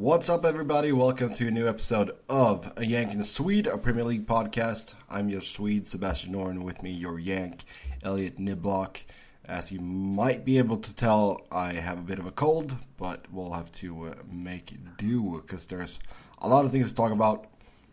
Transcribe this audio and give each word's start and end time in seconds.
What's 0.00 0.30
up, 0.30 0.46
everybody? 0.46 0.92
Welcome 0.92 1.34
to 1.34 1.48
a 1.48 1.50
new 1.50 1.68
episode 1.68 2.12
of 2.26 2.72
A 2.78 2.86
Yank 2.86 3.12
and 3.12 3.20
a 3.20 3.24
Swede, 3.24 3.66
a 3.66 3.76
Premier 3.76 4.04
League 4.04 4.26
podcast. 4.26 4.94
I'm 5.10 5.28
your 5.28 5.42
Swede, 5.42 5.86
Sebastian 5.86 6.32
Noren, 6.32 6.62
with 6.62 6.82
me, 6.82 6.90
your 6.90 7.18
Yank, 7.18 7.64
Elliott 8.02 8.38
Niblock. 8.38 8.96
As 9.44 9.70
you 9.70 9.78
might 9.78 10.42
be 10.42 10.56
able 10.56 10.78
to 10.78 10.96
tell, 10.96 11.46
I 11.52 11.74
have 11.74 11.98
a 11.98 12.00
bit 12.02 12.18
of 12.18 12.24
a 12.24 12.30
cold, 12.30 12.76
but 12.96 13.26
we'll 13.30 13.52
have 13.52 13.70
to 13.72 14.06
uh, 14.06 14.14
make 14.26 14.72
do 14.96 15.42
because 15.46 15.66
there's 15.66 15.98
a 16.38 16.48
lot 16.48 16.64
of 16.64 16.70
things 16.70 16.88
to 16.88 16.94
talk 16.94 17.12
about 17.12 17.48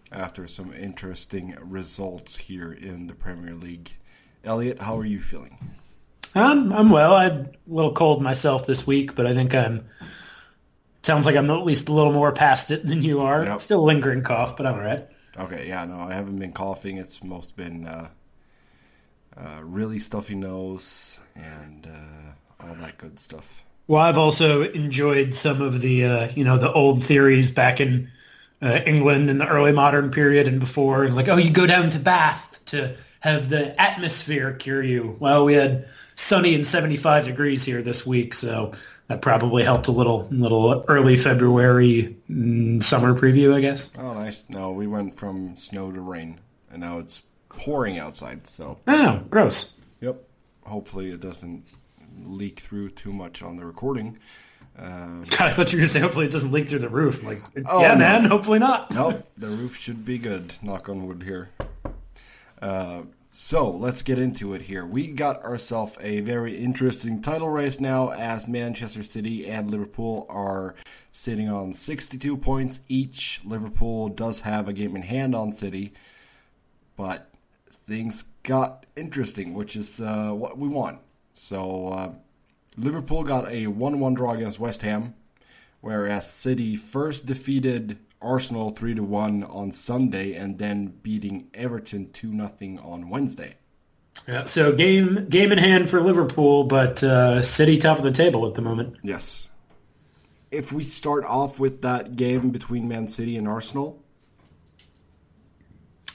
after 0.10 0.48
some 0.48 0.74
interesting 0.74 1.58
results 1.60 2.38
here 2.38 2.72
in 2.72 3.08
the 3.08 3.16
Premier 3.16 3.54
League. 3.54 3.92
Elliott, 4.46 4.82
how 4.82 4.98
are 4.98 5.06
you 5.06 5.22
feeling? 5.22 5.58
I'm 6.34 6.72
I'm 6.72 6.90
well. 6.90 7.16
I 7.16 7.24
had 7.24 7.34
a 7.34 7.52
little 7.68 7.92
cold 7.92 8.22
myself 8.22 8.66
this 8.66 8.88
week, 8.88 9.14
but 9.14 9.28
I 9.28 9.34
think 9.34 9.54
I'm 9.54 9.90
Sounds 11.08 11.26
like 11.26 11.38
I'm 11.38 11.50
at 11.50 11.64
least 11.64 11.88
a 11.88 11.94
little 11.94 12.12
more 12.12 12.34
past 12.34 12.70
it 12.70 12.86
than 12.86 13.02
you 13.02 13.22
are. 13.22 13.46
Yep. 13.46 13.62
Still 13.62 13.82
lingering 13.82 14.24
cough, 14.24 14.58
but 14.58 14.66
I'm 14.66 14.74
all 14.74 14.82
right. 14.82 15.08
Okay, 15.40 15.70
yeah, 15.70 15.86
no, 15.86 16.00
I 16.00 16.12
haven't 16.12 16.36
been 16.36 16.52
coughing. 16.52 16.98
It's 16.98 17.24
most 17.24 17.56
been 17.56 17.88
uh, 17.88 18.10
uh, 19.38 19.62
really 19.62 20.00
stuffy 20.00 20.36
nose 20.36 21.18
and 21.34 21.88
uh, 21.88 22.66
all 22.68 22.76
that 22.82 22.98
good 22.98 23.22
stuff. 23.22 23.64
Well, 23.88 24.02
I've 24.02 24.18
also 24.18 24.64
enjoyed 24.64 25.34
some 25.34 25.62
of 25.62 25.80
the 25.80 26.04
uh, 26.04 26.32
you 26.36 26.44
know 26.44 26.58
the 26.58 26.74
old 26.74 27.02
theories 27.02 27.52
back 27.52 27.80
in 27.80 28.12
uh, 28.62 28.82
England 28.86 29.30
in 29.30 29.38
the 29.38 29.48
early 29.48 29.72
modern 29.72 30.12
period 30.12 30.46
and 30.46 30.60
before. 30.60 31.06
It 31.06 31.08
was 31.08 31.16
like, 31.16 31.30
oh, 31.30 31.38
you 31.38 31.52
go 31.52 31.66
down 31.66 31.90
to 31.92 32.00
Bath 32.00 32.60
to 32.66 32.98
have 33.22 33.48
the 33.48 33.82
atmosphere 33.82 34.52
cure 34.52 34.84
you. 34.84 35.16
Well, 35.22 35.46
we 35.46 35.54
had 35.54 35.88
sunny 36.16 36.54
and 36.54 36.68
75 36.68 37.28
degrees 37.28 37.64
here 37.64 37.82
this 37.82 38.06
week, 38.06 38.34
so 38.34 38.74
that 39.08 39.22
probably 39.22 39.64
helped 39.64 39.88
a 39.88 39.92
little, 39.92 40.28
little 40.32 40.84
early 40.88 41.18
February 41.18 42.18
mm, 42.30 42.82
summer 42.84 43.14
preview, 43.14 43.54
I 43.54 43.62
guess. 43.62 43.94
Oh, 43.98 44.14
nice. 44.14 44.50
No, 44.50 44.72
we 44.72 44.88
went 44.88 45.18
from 45.18 45.56
snow 45.58 45.92
to 45.92 46.02
rain, 46.02 46.40
and 46.72 46.82
now 46.82 47.00
it's 47.00 47.24
pouring 47.50 48.00
outside. 48.00 48.48
So. 48.48 48.80
Oh, 48.88 49.22
gross. 49.30 49.80
Yep. 50.02 50.22
Hopefully, 50.66 51.10
it 51.10 51.22
doesn't 51.22 51.64
leak 52.24 52.60
through 52.60 52.90
too 52.90 53.14
much 53.14 53.42
on 53.42 53.56
the 53.56 53.66
recording. 53.66 54.18
Um, 54.78 55.24
God, 55.30 55.40
I 55.42 55.54
thought 55.54 55.72
you 55.72 55.78
were 55.78 55.82
going 55.82 55.88
to 55.88 55.94
say 55.94 56.00
hopefully 56.00 56.26
it 56.26 56.32
doesn't 56.32 56.52
leak 56.52 56.68
through 56.68 56.80
the 56.80 56.90
roof. 56.90 57.24
Like, 57.24 57.42
oh, 57.66 57.82
yeah, 57.82 57.94
no. 57.94 58.00
man, 58.00 58.26
hopefully 58.26 58.60
not. 58.60 58.94
nope, 58.94 59.26
the 59.38 59.48
roof 59.48 59.78
should 59.78 60.06
be 60.06 60.18
good. 60.18 60.54
Knock 60.62 60.90
on 60.90 61.08
wood 61.08 61.24
here. 61.24 61.50
Uh, 62.62 63.04
so 63.40 63.70
let's 63.70 64.02
get 64.02 64.18
into 64.18 64.56
it 64.56 64.64
here. 64.64 64.84
We 64.84 65.08
got 65.10 65.44
ourselves 65.44 65.96
a 66.02 66.22
very 66.22 66.58
interesting 66.58 67.22
title 67.22 67.50
race 67.50 67.80
now 67.80 68.10
as 68.10 68.48
Manchester 68.48 69.04
City 69.04 69.48
and 69.48 69.70
Liverpool 69.70 70.26
are 70.28 70.74
sitting 71.12 71.48
on 71.48 71.76
62 71.76 72.36
points 72.38 72.80
each. 72.90 73.40
Liverpool 73.46 74.10
does 74.10 74.42
have 74.42 74.68
a 74.68 74.74
game 74.74 74.96
in 74.96 75.04
hand 75.04 75.36
on 75.36 75.54
City, 75.54 75.94
but 76.96 77.30
things 77.88 78.24
got 78.42 78.88
interesting, 78.96 79.54
which 79.54 79.76
is 79.76 80.02
uh, 80.02 80.32
what 80.32 80.58
we 80.58 80.68
want. 80.68 81.00
So 81.34 81.90
uh, 81.90 82.12
Liverpool 82.76 83.24
got 83.24 83.52
a 83.52 83.68
1 83.68 84.00
1 84.00 84.14
draw 84.16 84.34
against 84.34 84.60
West 84.60 84.82
Ham, 84.82 85.14
whereas 85.80 86.30
City 86.30 86.76
first 86.76 87.28
defeated 87.28 88.00
Arsenal 88.22 88.70
3 88.72 88.96
to 88.96 89.04
1 89.04 89.44
on 89.44 89.72
Sunday 89.72 90.34
and 90.34 90.58
then 90.58 90.88
beating 91.04 91.50
Everton 91.54 92.12
2 92.12 92.32
0 92.32 92.52
on 92.84 93.10
Wednesday. 93.10 93.56
Yeah, 94.28 94.46
so 94.46 94.74
game 94.74 95.28
game 95.30 95.52
in 95.52 95.58
hand 95.58 95.90
for 95.90 96.02
Liverpool, 96.02 96.64
but 96.64 97.04
uh, 97.04 97.42
City 97.42 97.78
top 97.78 97.98
of 97.98 98.04
the 98.04 98.12
table 98.12 98.48
at 98.48 98.56
the 98.56 98.62
moment. 98.62 98.98
Yes. 99.04 99.50
If 100.50 100.74
we 100.74 100.84
start 100.84 101.24
off 101.26 101.60
with 101.60 101.82
that 101.84 102.16
game 102.16 102.50
between 102.50 102.88
Man 102.88 103.08
City 103.08 103.38
and 103.38 103.48
Arsenal. 103.48 104.02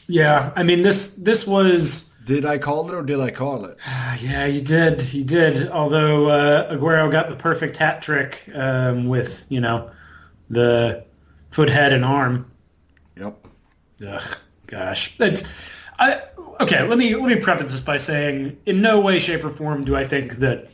Yeah, 0.08 0.52
I 0.56 0.62
mean 0.62 0.82
this 0.82 1.14
this 1.14 1.46
was 1.46 2.12
did 2.24 2.44
I 2.44 2.58
call 2.58 2.88
it 2.88 2.94
or 2.94 3.02
did 3.02 3.20
I 3.20 3.30
call 3.30 3.64
it? 3.64 3.76
yeah, 4.20 4.46
you 4.46 4.60
did. 4.60 5.12
You 5.12 5.24
did. 5.24 5.68
Although 5.70 6.28
uh, 6.28 6.74
Aguero 6.74 7.10
got 7.10 7.28
the 7.28 7.36
perfect 7.36 7.76
hat 7.76 8.02
trick 8.02 8.48
um, 8.54 9.08
with, 9.08 9.44
you 9.48 9.60
know, 9.60 9.90
the 10.50 11.04
foot, 11.52 11.70
head, 11.70 11.92
and 11.92 12.04
arm. 12.04 12.50
Yep. 13.16 13.46
Ugh, 14.06 14.36
gosh, 14.66 15.16
that's. 15.16 15.48
I, 15.98 16.22
okay, 16.60 16.82
let 16.82 16.98
me 16.98 17.14
let 17.14 17.28
me 17.28 17.36
preface 17.36 17.70
this 17.70 17.82
by 17.82 17.98
saying, 17.98 18.58
in 18.66 18.82
no 18.82 19.00
way, 19.00 19.20
shape, 19.20 19.44
or 19.44 19.50
form 19.50 19.84
do 19.84 19.94
I 19.94 20.04
think 20.04 20.38
that 20.38 20.70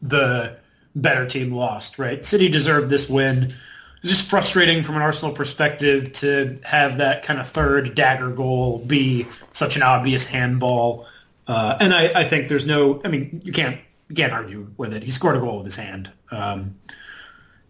the 0.00 0.56
better 0.94 1.26
team 1.26 1.52
lost. 1.52 1.98
Right? 1.98 2.24
City 2.24 2.48
deserved 2.48 2.90
this 2.90 3.08
win. 3.08 3.52
It's 3.98 4.10
just 4.10 4.28
frustrating 4.28 4.82
from 4.82 4.96
an 4.96 5.02
Arsenal 5.02 5.32
perspective 5.32 6.12
to 6.14 6.56
have 6.64 6.98
that 6.98 7.22
kind 7.22 7.38
of 7.38 7.48
third 7.48 7.94
dagger 7.94 8.30
goal 8.30 8.78
be 8.80 9.28
such 9.52 9.76
an 9.76 9.82
obvious 9.82 10.26
handball. 10.26 11.06
Uh, 11.46 11.76
and 11.80 11.94
I, 11.94 12.06
I, 12.20 12.24
think 12.24 12.48
there's 12.48 12.66
no. 12.66 13.00
I 13.04 13.08
mean, 13.08 13.40
you 13.44 13.52
can't 13.52 13.78
you 14.08 14.16
can't 14.16 14.32
argue 14.32 14.68
with 14.76 14.92
it. 14.92 15.02
He 15.02 15.10
scored 15.10 15.36
a 15.36 15.40
goal 15.40 15.58
with 15.58 15.66
his 15.66 15.76
hand. 15.76 16.10
Um, 16.30 16.76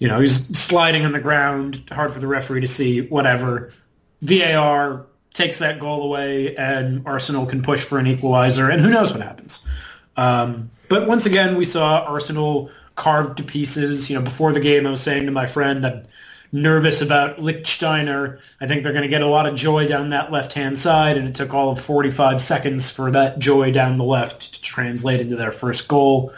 you 0.02 0.08
know, 0.08 0.18
he's 0.18 0.58
sliding 0.58 1.04
on 1.04 1.12
the 1.12 1.20
ground, 1.20 1.80
hard 1.92 2.12
for 2.12 2.18
the 2.18 2.26
referee 2.26 2.60
to 2.62 2.66
see, 2.66 3.02
whatever. 3.02 3.72
VAR 4.20 5.06
takes 5.32 5.60
that 5.60 5.78
goal 5.78 6.02
away 6.02 6.56
and 6.56 7.06
Arsenal 7.06 7.46
can 7.46 7.62
push 7.62 7.84
for 7.84 8.00
an 8.00 8.08
equalizer 8.08 8.68
and 8.68 8.82
who 8.82 8.90
knows 8.90 9.12
what 9.12 9.22
happens. 9.22 9.64
Um, 10.16 10.72
but 10.88 11.06
once 11.06 11.24
again, 11.24 11.54
we 11.54 11.64
saw 11.64 12.00
Arsenal 12.00 12.68
carved 12.96 13.36
to 13.36 13.44
pieces. 13.44 14.10
You 14.10 14.18
know, 14.18 14.24
before 14.24 14.52
the 14.52 14.58
game, 14.58 14.88
I 14.88 14.90
was 14.90 15.00
saying 15.00 15.26
to 15.26 15.30
my 15.30 15.46
friend, 15.46 15.86
I'm 15.86 16.04
nervous 16.50 17.00
about 17.00 17.36
Lichtsteiner. 17.36 18.40
I 18.60 18.66
think 18.66 18.82
they're 18.82 18.92
going 18.92 19.04
to 19.04 19.08
get 19.08 19.22
a 19.22 19.28
lot 19.28 19.46
of 19.46 19.54
joy 19.54 19.86
down 19.86 20.10
that 20.10 20.32
left-hand 20.32 20.80
side, 20.80 21.16
and 21.16 21.28
it 21.28 21.36
took 21.36 21.54
all 21.54 21.70
of 21.70 21.80
45 21.80 22.42
seconds 22.42 22.90
for 22.90 23.12
that 23.12 23.38
joy 23.38 23.70
down 23.70 23.98
the 23.98 24.04
left 24.04 24.54
to 24.54 24.62
translate 24.62 25.20
into 25.20 25.36
their 25.36 25.52
first 25.52 25.86
goal. 25.86 26.32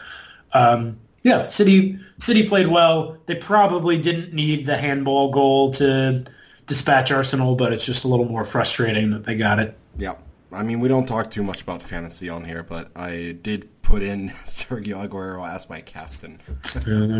Um, 0.53 0.99
yeah, 1.25 1.49
City 1.49 1.99
City 2.19 2.47
played 2.47 2.69
well. 2.69 3.17
They 3.27 3.35
probably 3.35 3.99
didn't 3.99 4.35
need 4.35 4.67
the 4.67 4.77
handball 4.77 5.31
goal 5.31 5.73
to 5.73 6.25
dispatch 6.67 7.11
Arsenal, 7.11 7.57
but 7.57 7.73
it's 7.73 7.85
just 7.85 8.05
a 8.05 8.09
little 8.09 8.27
more 8.27 8.45
frustrating 8.45 9.11
that 9.11 9.25
they 9.25 9.35
got 9.35 9.59
it. 9.59 9.77
Yeah. 9.99 10.17
I 10.53 10.63
mean, 10.63 10.79
we 10.81 10.87
don't 10.87 11.07
talk 11.07 11.31
too 11.31 11.43
much 11.43 11.63
about 11.63 11.83
fantasy 11.83 12.29
on 12.29 12.45
here, 12.45 12.63
but 12.63 12.91
I 12.95 13.37
did 13.43 13.83
put 13.83 14.03
in 14.03 14.29
Sergio 14.47 15.09
Aguero 15.09 15.49
as 15.49 15.69
my 15.69 15.81
captain. 15.81 16.41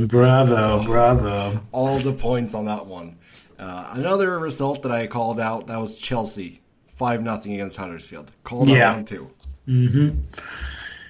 bravo, 0.07 0.55
so, 0.55 0.85
bravo. 0.85 1.61
All 1.73 1.99
the 1.99 2.13
points 2.13 2.55
on 2.55 2.67
that 2.67 2.85
one. 2.87 3.17
Uh, 3.59 3.91
another 3.93 4.39
result 4.39 4.83
that 4.83 4.93
I 4.93 5.07
called 5.07 5.41
out, 5.41 5.67
that 5.69 5.81
was 5.81 5.99
Chelsea. 5.99 6.61
5 6.97 7.23
nothing 7.23 7.55
against 7.55 7.79
Huddersfield. 7.79 8.31
Called 8.45 8.69
yeah. 8.69 8.91
out 8.91 8.97
one 8.97 9.05
too. 9.05 9.31
Mm-hmm. 9.67 10.21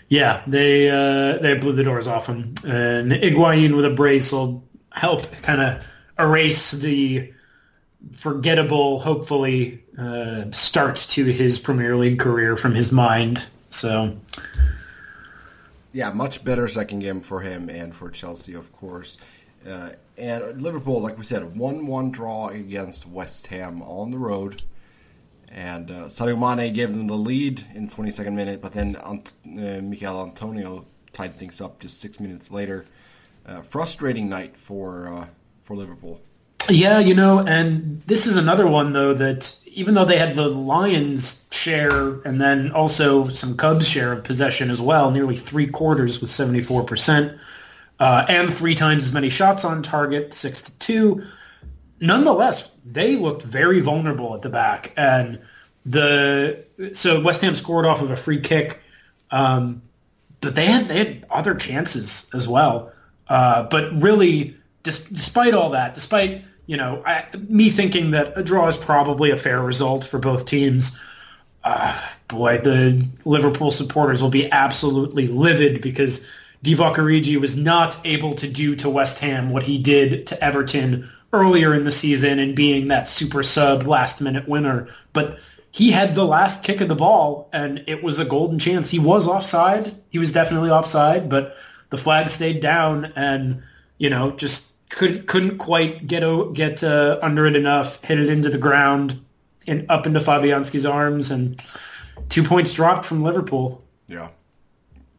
Yeah, 0.08 0.42
they 0.46 0.90
uh, 0.90 1.38
they 1.38 1.58
blew 1.58 1.72
the 1.72 1.84
doors 1.84 2.06
off 2.06 2.26
him, 2.26 2.54
and 2.66 3.10
Higuain 3.10 3.74
with 3.74 3.84
a 3.84 3.90
brace 3.90 4.32
will 4.32 4.64
help 4.92 5.30
kind 5.42 5.60
of 5.60 5.86
erase 6.18 6.70
the 6.70 7.32
forgettable, 8.12 9.00
hopefully, 9.00 9.82
uh, 9.98 10.50
start 10.50 10.96
to 10.96 11.24
his 11.24 11.58
Premier 11.58 11.96
League 11.96 12.18
career 12.18 12.56
from 12.56 12.74
his 12.74 12.92
mind. 12.92 13.46
So, 13.70 14.16
yeah, 15.92 16.12
much 16.12 16.44
better 16.44 16.68
second 16.68 17.00
game 17.00 17.20
for 17.20 17.40
him 17.40 17.68
and 17.68 17.94
for 17.94 18.10
Chelsea, 18.10 18.54
of 18.54 18.70
course. 18.72 19.16
Uh, 19.66 19.90
and 20.18 20.62
Liverpool, 20.62 21.00
like 21.00 21.16
we 21.16 21.24
said, 21.24 21.56
one-one 21.56 22.10
draw 22.10 22.48
against 22.48 23.06
West 23.06 23.46
Ham 23.48 23.80
on 23.82 24.10
the 24.10 24.18
road. 24.18 24.62
And 25.54 25.88
uh, 25.88 25.94
Sadio 26.06 26.36
Mane 26.36 26.72
gave 26.72 26.90
them 26.90 27.06
the 27.06 27.14
lead 27.14 27.64
in 27.74 27.88
22nd 27.88 28.32
minute, 28.32 28.60
but 28.60 28.72
then 28.72 28.96
Ant- 28.96 29.32
uh, 29.56 30.20
Antonio 30.20 30.84
tied 31.12 31.36
things 31.36 31.60
up 31.60 31.78
just 31.78 32.00
six 32.00 32.18
minutes 32.18 32.50
later. 32.50 32.84
Uh, 33.46 33.62
frustrating 33.62 34.28
night 34.28 34.56
for 34.56 35.08
uh, 35.08 35.26
for 35.62 35.76
Liverpool. 35.76 36.20
Yeah, 36.68 36.98
you 36.98 37.14
know, 37.14 37.40
and 37.40 38.02
this 38.06 38.26
is 38.26 38.36
another 38.36 38.66
one 38.66 38.94
though 38.94 39.14
that 39.14 39.56
even 39.66 39.94
though 39.94 40.06
they 40.06 40.18
had 40.18 40.34
the 40.34 40.48
Lions 40.48 41.46
share 41.52 42.20
and 42.22 42.40
then 42.40 42.72
also 42.72 43.28
some 43.28 43.56
Cubs 43.56 43.86
share 43.86 44.12
of 44.12 44.24
possession 44.24 44.70
as 44.70 44.80
well, 44.80 45.10
nearly 45.10 45.36
three 45.36 45.68
quarters 45.68 46.20
with 46.20 46.30
74 46.30 46.82
percent, 46.84 47.38
uh, 48.00 48.24
and 48.28 48.52
three 48.52 48.74
times 48.74 49.04
as 49.04 49.12
many 49.12 49.28
shots 49.28 49.64
on 49.64 49.82
target, 49.82 50.34
six 50.34 50.62
to 50.62 50.78
two 50.78 51.24
nonetheless, 52.00 52.70
they 52.84 53.16
looked 53.16 53.42
very 53.42 53.80
vulnerable 53.80 54.34
at 54.34 54.42
the 54.42 54.50
back. 54.50 54.92
And 54.96 55.40
the 55.86 56.64
so 56.92 57.20
West 57.20 57.42
Ham 57.42 57.54
scored 57.54 57.86
off 57.86 58.00
of 58.00 58.10
a 58.10 58.16
free 58.16 58.40
kick, 58.40 58.80
um, 59.30 59.82
but 60.40 60.54
they 60.54 60.66
had 60.66 60.88
they 60.88 60.98
had 60.98 61.26
other 61.30 61.54
chances 61.54 62.30
as 62.34 62.48
well. 62.48 62.92
Uh, 63.28 63.64
but 63.64 63.92
really, 64.00 64.56
dis- 64.82 65.04
despite 65.04 65.54
all 65.54 65.70
that, 65.70 65.94
despite 65.94 66.44
you 66.66 66.76
know 66.76 67.02
I, 67.04 67.26
me 67.48 67.70
thinking 67.70 68.12
that 68.12 68.36
a 68.36 68.42
draw 68.42 68.66
is 68.68 68.76
probably 68.76 69.30
a 69.30 69.36
fair 69.36 69.60
result 69.62 70.04
for 70.04 70.18
both 70.18 70.46
teams. 70.46 70.98
Uh, 71.62 71.98
boy, 72.28 72.58
the 72.58 73.06
Liverpool 73.24 73.70
supporters 73.70 74.22
will 74.22 74.30
be 74.30 74.50
absolutely 74.52 75.26
livid 75.26 75.80
because 75.80 76.28
Divock 76.62 76.96
Origi 76.96 77.40
was 77.40 77.56
not 77.56 77.98
able 78.04 78.34
to 78.34 78.48
do 78.48 78.76
to 78.76 78.90
West 78.90 79.18
Ham 79.20 79.50
what 79.50 79.62
he 79.62 79.78
did 79.78 80.26
to 80.26 80.44
Everton 80.44 81.08
earlier 81.32 81.74
in 81.74 81.84
the 81.84 81.90
season 81.90 82.38
and 82.38 82.54
being 82.54 82.88
that 82.88 83.08
super 83.08 83.42
sub 83.42 83.82
last 83.82 84.20
minute 84.20 84.48
winner, 84.48 84.88
but 85.12 85.38
he 85.74 85.90
had 85.90 86.14
the 86.14 86.24
last 86.24 86.62
kick 86.62 86.80
of 86.80 86.86
the 86.86 86.94
ball 86.94 87.48
and 87.52 87.82
it 87.88 88.00
was 88.00 88.20
a 88.20 88.24
golden 88.24 88.60
chance. 88.60 88.88
He 88.88 89.00
was 89.00 89.26
offside. 89.26 89.92
He 90.08 90.20
was 90.20 90.30
definitely 90.30 90.70
offside, 90.70 91.28
but 91.28 91.56
the 91.90 91.98
flag 91.98 92.30
stayed 92.30 92.60
down 92.60 93.12
and, 93.16 93.64
you 93.98 94.08
know, 94.08 94.30
just 94.30 94.72
couldn't 94.88 95.26
couldn't 95.26 95.58
quite 95.58 96.06
get 96.06 96.22
get 96.52 96.84
uh, 96.84 97.18
under 97.20 97.44
it 97.46 97.56
enough, 97.56 98.00
hit 98.04 98.20
it 98.20 98.28
into 98.28 98.50
the 98.50 98.58
ground 98.58 99.20
and 99.66 99.86
up 99.88 100.06
into 100.06 100.20
Fabianski's 100.20 100.86
arms 100.86 101.32
and 101.32 101.60
two 102.28 102.44
points 102.44 102.72
dropped 102.72 103.04
from 103.04 103.22
Liverpool. 103.22 103.82
Yeah. 104.06 104.28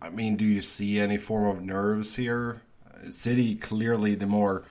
I 0.02 0.10
mean, 0.10 0.38
do 0.38 0.46
you 0.46 0.62
see 0.62 1.02
any 1.02 1.18
form 1.18 1.48
of 1.48 1.62
nerves 1.62 2.16
here? 2.16 2.62
City 3.12 3.56
clearly 3.56 4.16
the 4.16 4.26
more 4.26 4.64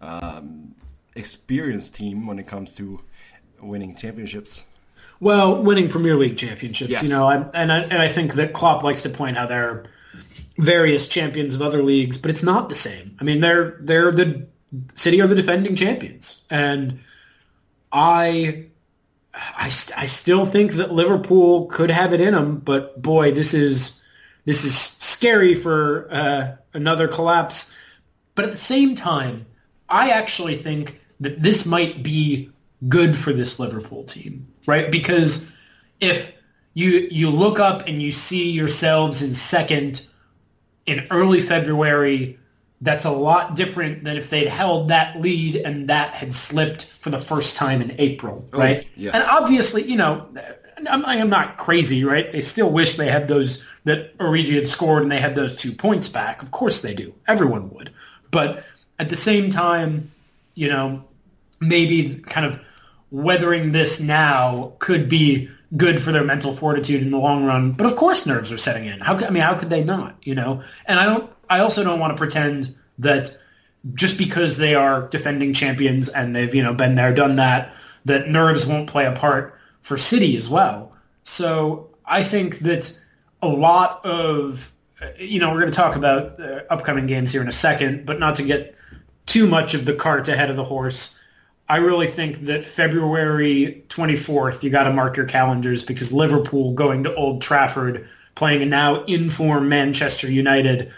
um, 0.00 0.76
experienced 1.14 1.94
team 1.94 2.26
when 2.26 2.38
it 2.38 2.46
comes 2.46 2.74
to 2.76 3.02
winning 3.60 3.94
championships. 3.94 4.62
Well, 5.20 5.62
winning 5.62 5.88
Premier 5.88 6.16
League 6.16 6.36
championships, 6.36 6.90
yes. 6.90 7.02
you 7.02 7.08
know, 7.08 7.26
I, 7.26 7.36
and 7.54 7.72
I, 7.72 7.80
and 7.80 7.94
I 7.94 8.08
think 8.08 8.34
that 8.34 8.52
Klopp 8.52 8.82
likes 8.82 9.02
to 9.02 9.08
point 9.08 9.38
out 9.38 9.48
there 9.48 9.70
are 9.70 9.84
various 10.58 11.08
champions 11.08 11.54
of 11.54 11.62
other 11.62 11.82
leagues, 11.82 12.18
but 12.18 12.30
it's 12.30 12.42
not 12.42 12.68
the 12.68 12.74
same. 12.74 13.16
I 13.20 13.24
mean, 13.24 13.40
they're 13.40 13.78
they're 13.80 14.12
the 14.12 14.46
City 14.94 15.20
are 15.20 15.26
the 15.26 15.34
defending 15.34 15.76
champions, 15.76 16.42
and 16.50 17.00
I 17.92 18.66
I, 19.34 19.66
I 19.96 20.06
still 20.06 20.46
think 20.46 20.72
that 20.74 20.92
Liverpool 20.92 21.66
could 21.66 21.90
have 21.90 22.12
it 22.12 22.20
in 22.20 22.34
them, 22.34 22.58
but 22.58 23.00
boy, 23.00 23.32
this 23.32 23.54
is 23.54 24.02
this 24.44 24.64
is 24.64 24.76
scary 24.76 25.54
for 25.54 26.08
uh, 26.10 26.56
another 26.72 27.08
collapse. 27.08 27.74
But 28.34 28.46
at 28.46 28.50
the 28.52 28.56
same 28.56 28.94
time, 28.94 29.46
I 29.88 30.10
actually 30.10 30.56
think 30.56 31.00
that 31.20 31.42
this 31.42 31.66
might 31.66 32.02
be 32.02 32.50
good 32.88 33.16
for 33.16 33.32
this 33.32 33.58
Liverpool 33.58 34.04
team, 34.04 34.46
right? 34.66 34.90
Because 34.90 35.50
if 36.00 36.32
you 36.74 37.08
you 37.10 37.30
look 37.30 37.58
up 37.58 37.86
and 37.86 38.02
you 38.02 38.12
see 38.12 38.50
yourselves 38.50 39.22
in 39.22 39.34
second 39.34 40.06
in 40.84 41.06
early 41.10 41.40
February, 41.40 42.38
that's 42.80 43.04
a 43.04 43.10
lot 43.10 43.56
different 43.56 44.04
than 44.04 44.16
if 44.16 44.30
they'd 44.30 44.48
held 44.48 44.88
that 44.88 45.20
lead 45.20 45.56
and 45.56 45.88
that 45.88 46.14
had 46.14 46.32
slipped 46.32 46.84
for 47.00 47.10
the 47.10 47.18
first 47.18 47.56
time 47.56 47.80
in 47.80 47.94
April, 47.98 48.46
oh, 48.52 48.58
right? 48.58 48.86
Yes. 48.96 49.14
And 49.14 49.24
obviously, 49.24 49.84
you 49.84 49.96
know, 49.96 50.28
I'm, 50.88 51.04
I'm 51.04 51.30
not 51.30 51.56
crazy, 51.56 52.04
right? 52.04 52.30
They 52.30 52.42
still 52.42 52.70
wish 52.70 52.96
they 52.96 53.10
had 53.10 53.28
those 53.28 53.64
that 53.84 54.16
Origi 54.18 54.54
had 54.54 54.66
scored 54.66 55.02
and 55.02 55.10
they 55.10 55.20
had 55.20 55.34
those 55.34 55.56
two 55.56 55.72
points 55.72 56.08
back. 56.08 56.42
Of 56.42 56.50
course 56.50 56.82
they 56.82 56.94
do. 56.94 57.14
Everyone 57.26 57.70
would. 57.70 57.90
But 58.30 58.64
at 58.98 59.08
the 59.08 59.16
same 59.16 59.50
time, 59.50 60.10
you 60.54 60.68
know, 60.68 61.04
maybe 61.60 62.16
kind 62.18 62.46
of 62.46 62.60
weathering 63.10 63.72
this 63.72 64.00
now 64.00 64.72
could 64.78 65.08
be 65.08 65.50
good 65.76 66.02
for 66.02 66.12
their 66.12 66.24
mental 66.24 66.52
fortitude 66.52 67.02
in 67.02 67.10
the 67.10 67.18
long 67.18 67.44
run. 67.44 67.72
But 67.72 67.86
of 67.86 67.96
course, 67.96 68.26
nerves 68.26 68.52
are 68.52 68.58
setting 68.58 68.86
in. 68.86 69.00
How 69.00 69.16
I 69.16 69.30
mean, 69.30 69.42
how 69.42 69.54
could 69.54 69.70
they 69.70 69.84
not? 69.84 70.16
You 70.22 70.34
know, 70.34 70.62
and 70.86 70.98
I 70.98 71.04
don't. 71.06 71.32
I 71.48 71.60
also 71.60 71.84
don't 71.84 72.00
want 72.00 72.12
to 72.12 72.16
pretend 72.16 72.74
that 72.98 73.36
just 73.94 74.18
because 74.18 74.56
they 74.56 74.74
are 74.74 75.08
defending 75.08 75.54
champions 75.54 76.08
and 76.08 76.34
they've 76.34 76.54
you 76.54 76.62
know 76.62 76.74
been 76.74 76.94
there, 76.94 77.14
done 77.14 77.36
that, 77.36 77.74
that 78.04 78.28
nerves 78.28 78.66
won't 78.66 78.88
play 78.88 79.06
a 79.06 79.12
part 79.12 79.58
for 79.82 79.96
City 79.96 80.36
as 80.36 80.48
well. 80.48 80.92
So 81.24 81.90
I 82.04 82.22
think 82.22 82.60
that 82.60 82.98
a 83.42 83.48
lot 83.48 84.04
of 84.04 84.72
you 85.18 85.40
know 85.40 85.52
we're 85.52 85.60
going 85.60 85.72
to 85.72 85.76
talk 85.76 85.96
about 85.96 86.40
uh, 86.40 86.62
upcoming 86.70 87.06
games 87.06 87.32
here 87.32 87.42
in 87.42 87.48
a 87.48 87.52
second, 87.52 88.06
but 88.06 88.18
not 88.18 88.36
to 88.36 88.42
get 88.42 88.74
too 89.26 89.46
much 89.46 89.74
of 89.74 89.84
the 89.84 89.94
cart 89.94 90.28
ahead 90.28 90.50
of 90.50 90.56
the 90.56 90.64
horse. 90.64 91.15
I 91.68 91.78
really 91.78 92.06
think 92.06 92.46
that 92.46 92.64
February 92.64 93.84
24th, 93.88 94.62
you 94.62 94.70
got 94.70 94.84
to 94.84 94.92
mark 94.92 95.16
your 95.16 95.26
calendars 95.26 95.82
because 95.82 96.12
Liverpool 96.12 96.74
going 96.74 97.04
to 97.04 97.14
Old 97.14 97.42
Trafford, 97.42 98.08
playing 98.34 98.62
a 98.62 98.66
now 98.66 99.04
in-form 99.04 99.68
Manchester 99.68 100.30
United, 100.30 100.92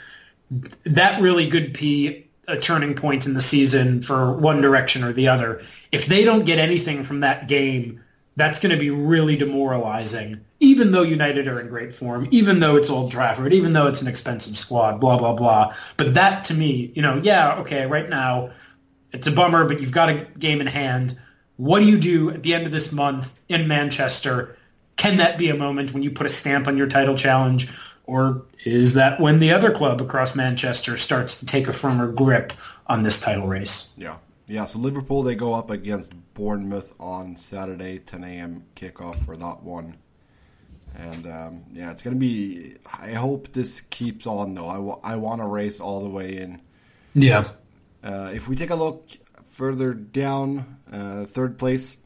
that 0.85 1.23
really 1.23 1.49
could 1.49 1.73
be 1.73 2.27
a 2.47 2.59
turning 2.59 2.95
point 2.95 3.27
in 3.27 3.35
the 3.35 3.41
season 3.41 4.03
for 4.03 4.33
one 4.33 4.61
direction 4.61 5.05
or 5.05 5.13
the 5.13 5.29
other. 5.29 5.63
If 5.93 6.07
they 6.07 6.25
don't 6.25 6.45
get 6.45 6.59
anything 6.59 7.05
from 7.05 7.21
that 7.21 7.49
game, 7.49 8.03
that's 8.37 8.61
going 8.61 8.73
to 8.73 8.79
be 8.79 8.91
really 8.91 9.37
demoralizing. 9.37 10.45
Even 10.61 10.93
though 10.93 11.03
United 11.03 11.49
are 11.49 11.61
in 11.61 11.69
great 11.69 11.93
form, 11.93 12.29
even 12.31 12.61
though 12.61 12.77
it's 12.77 12.91
Old 12.91 13.11
Trafford, 13.11 13.53
even 13.53 13.73
though 13.73 13.87
it's 13.87 14.03
an 14.03 14.09
expensive 14.09 14.57
squad, 14.57 15.01
blah 15.01 15.19
blah 15.19 15.35
blah. 15.35 15.75
But 15.97 16.15
that 16.15 16.45
to 16.45 16.55
me, 16.55 16.91
you 16.95 17.03
know, 17.03 17.21
yeah, 17.23 17.59
okay, 17.61 17.87
right 17.87 18.09
now 18.09 18.51
it's 19.13 19.27
a 19.27 19.33
bummer, 19.33 19.67
but 19.67 19.81
you've 19.81 19.93
got 19.93 20.11
a 20.11 20.27
game 20.39 20.61
in 20.61 20.67
hand. 20.67 21.19
What 21.57 21.81
do 21.81 21.87
you 21.87 21.99
do 21.99 22.31
at 22.31 22.43
the 22.43 22.55
end 22.55 22.67
of 22.67 22.73
this 22.73 22.93
month 22.93 23.35
in 23.49 23.69
Manchester? 23.69 24.57
Can 24.97 25.17
that 25.19 25.39
be 25.39 25.49
a 25.49 25.55
moment 25.55 25.93
when 25.93 26.03
you 26.03 26.11
put 26.11 26.27
a 26.27 26.31
stamp 26.31 26.69
on 26.69 26.77
your 26.77 26.87
title 26.89 27.17
challenge? 27.17 27.69
Or 28.05 28.45
is 28.65 28.95
that 28.95 29.21
when 29.21 29.39
the 29.39 29.53
other 29.53 29.71
club 29.71 30.01
across 30.01 30.35
Manchester 30.35 30.97
starts 30.97 31.41
to 31.41 31.47
take 31.47 31.69
a 31.69 31.73
firmer 31.73 32.11
grip 32.11 32.53
on 32.87 33.03
this 33.03 33.21
title 33.21 33.47
race? 33.47 33.93
Yeah. 33.97 34.17
Yeah, 34.47 34.65
so 34.65 34.79
Liverpool, 34.79 35.23
they 35.23 35.35
go 35.35 35.53
up 35.53 35.71
against 35.71 36.15
Bournemouth 36.33 36.95
on 36.99 37.37
Saturday, 37.37 37.99
10 37.99 38.25
a.m. 38.25 38.65
kickoff 38.75 39.23
for 39.27 39.37
that 39.37 39.63
one. 39.63 39.99
And 40.95 41.27
um, 41.27 41.65
yeah, 41.71 41.91
it's 41.91 42.03
going 42.03 42.17
to 42.17 42.21
be. 42.21 42.77
I 42.99 43.11
hope 43.11 43.53
this 43.53 43.83
keeps 43.83 44.27
on, 44.27 44.55
though. 44.55 44.69
I, 44.69 44.75
w- 44.75 45.01
I 45.05 45.17
want 45.17 45.43
to 45.43 45.47
race 45.47 45.81
all 45.81 46.03
the 46.03 46.09
way 46.09 46.39
in. 46.39 46.63
Yeah. 47.15 47.51
Uh, 48.03 48.31
if 48.33 48.49
we 48.49 48.57
take 48.57 48.71
a 48.71 48.75
look 48.75 49.09
further 49.47 49.93
down, 49.95 50.79
uh, 50.93 51.25
third 51.25 51.59
place, 51.59 51.97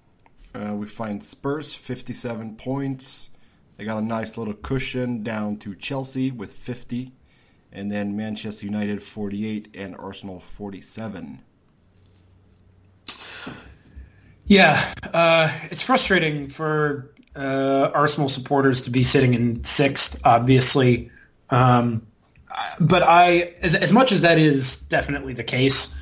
uh, 0.55 0.75
we 0.75 0.87
find 0.87 1.23
Spurs, 1.23 1.75
57 1.75 2.57
points. 2.57 3.31
They 3.77 3.85
got 3.85 3.99
a 3.99 4.07
nice 4.07 4.37
little 4.37 4.55
cushion 4.55 5.23
down 5.23 5.57
to 5.59 5.75
Chelsea 5.75 6.31
with 6.31 6.53
50. 6.53 7.13
And 7.73 7.91
then 7.91 8.17
Manchester 8.17 8.67
United, 8.67 9.03
48, 9.03 9.69
and 9.75 9.97
Arsenal, 9.97 10.41
47. 10.41 11.41
Yeah, 14.45 14.95
uh, 15.15 15.51
it's 15.71 15.83
frustrating 15.83 16.49
for 16.51 17.15
uh, 17.35 17.91
Arsenal 17.95 18.29
supporters 18.29 18.83
to 18.83 18.91
be 18.91 19.05
sitting 19.05 19.33
in 19.35 19.65
sixth, 19.65 20.21
obviously. 20.25 21.11
Um, 21.49 22.07
but 22.81 23.03
I, 23.03 23.55
as, 23.63 23.75
as 23.75 23.93
much 23.93 24.13
as 24.13 24.23
that 24.23 24.39
is 24.39 24.77
definitely 24.77 25.35
the 25.35 25.45
case, 25.45 25.97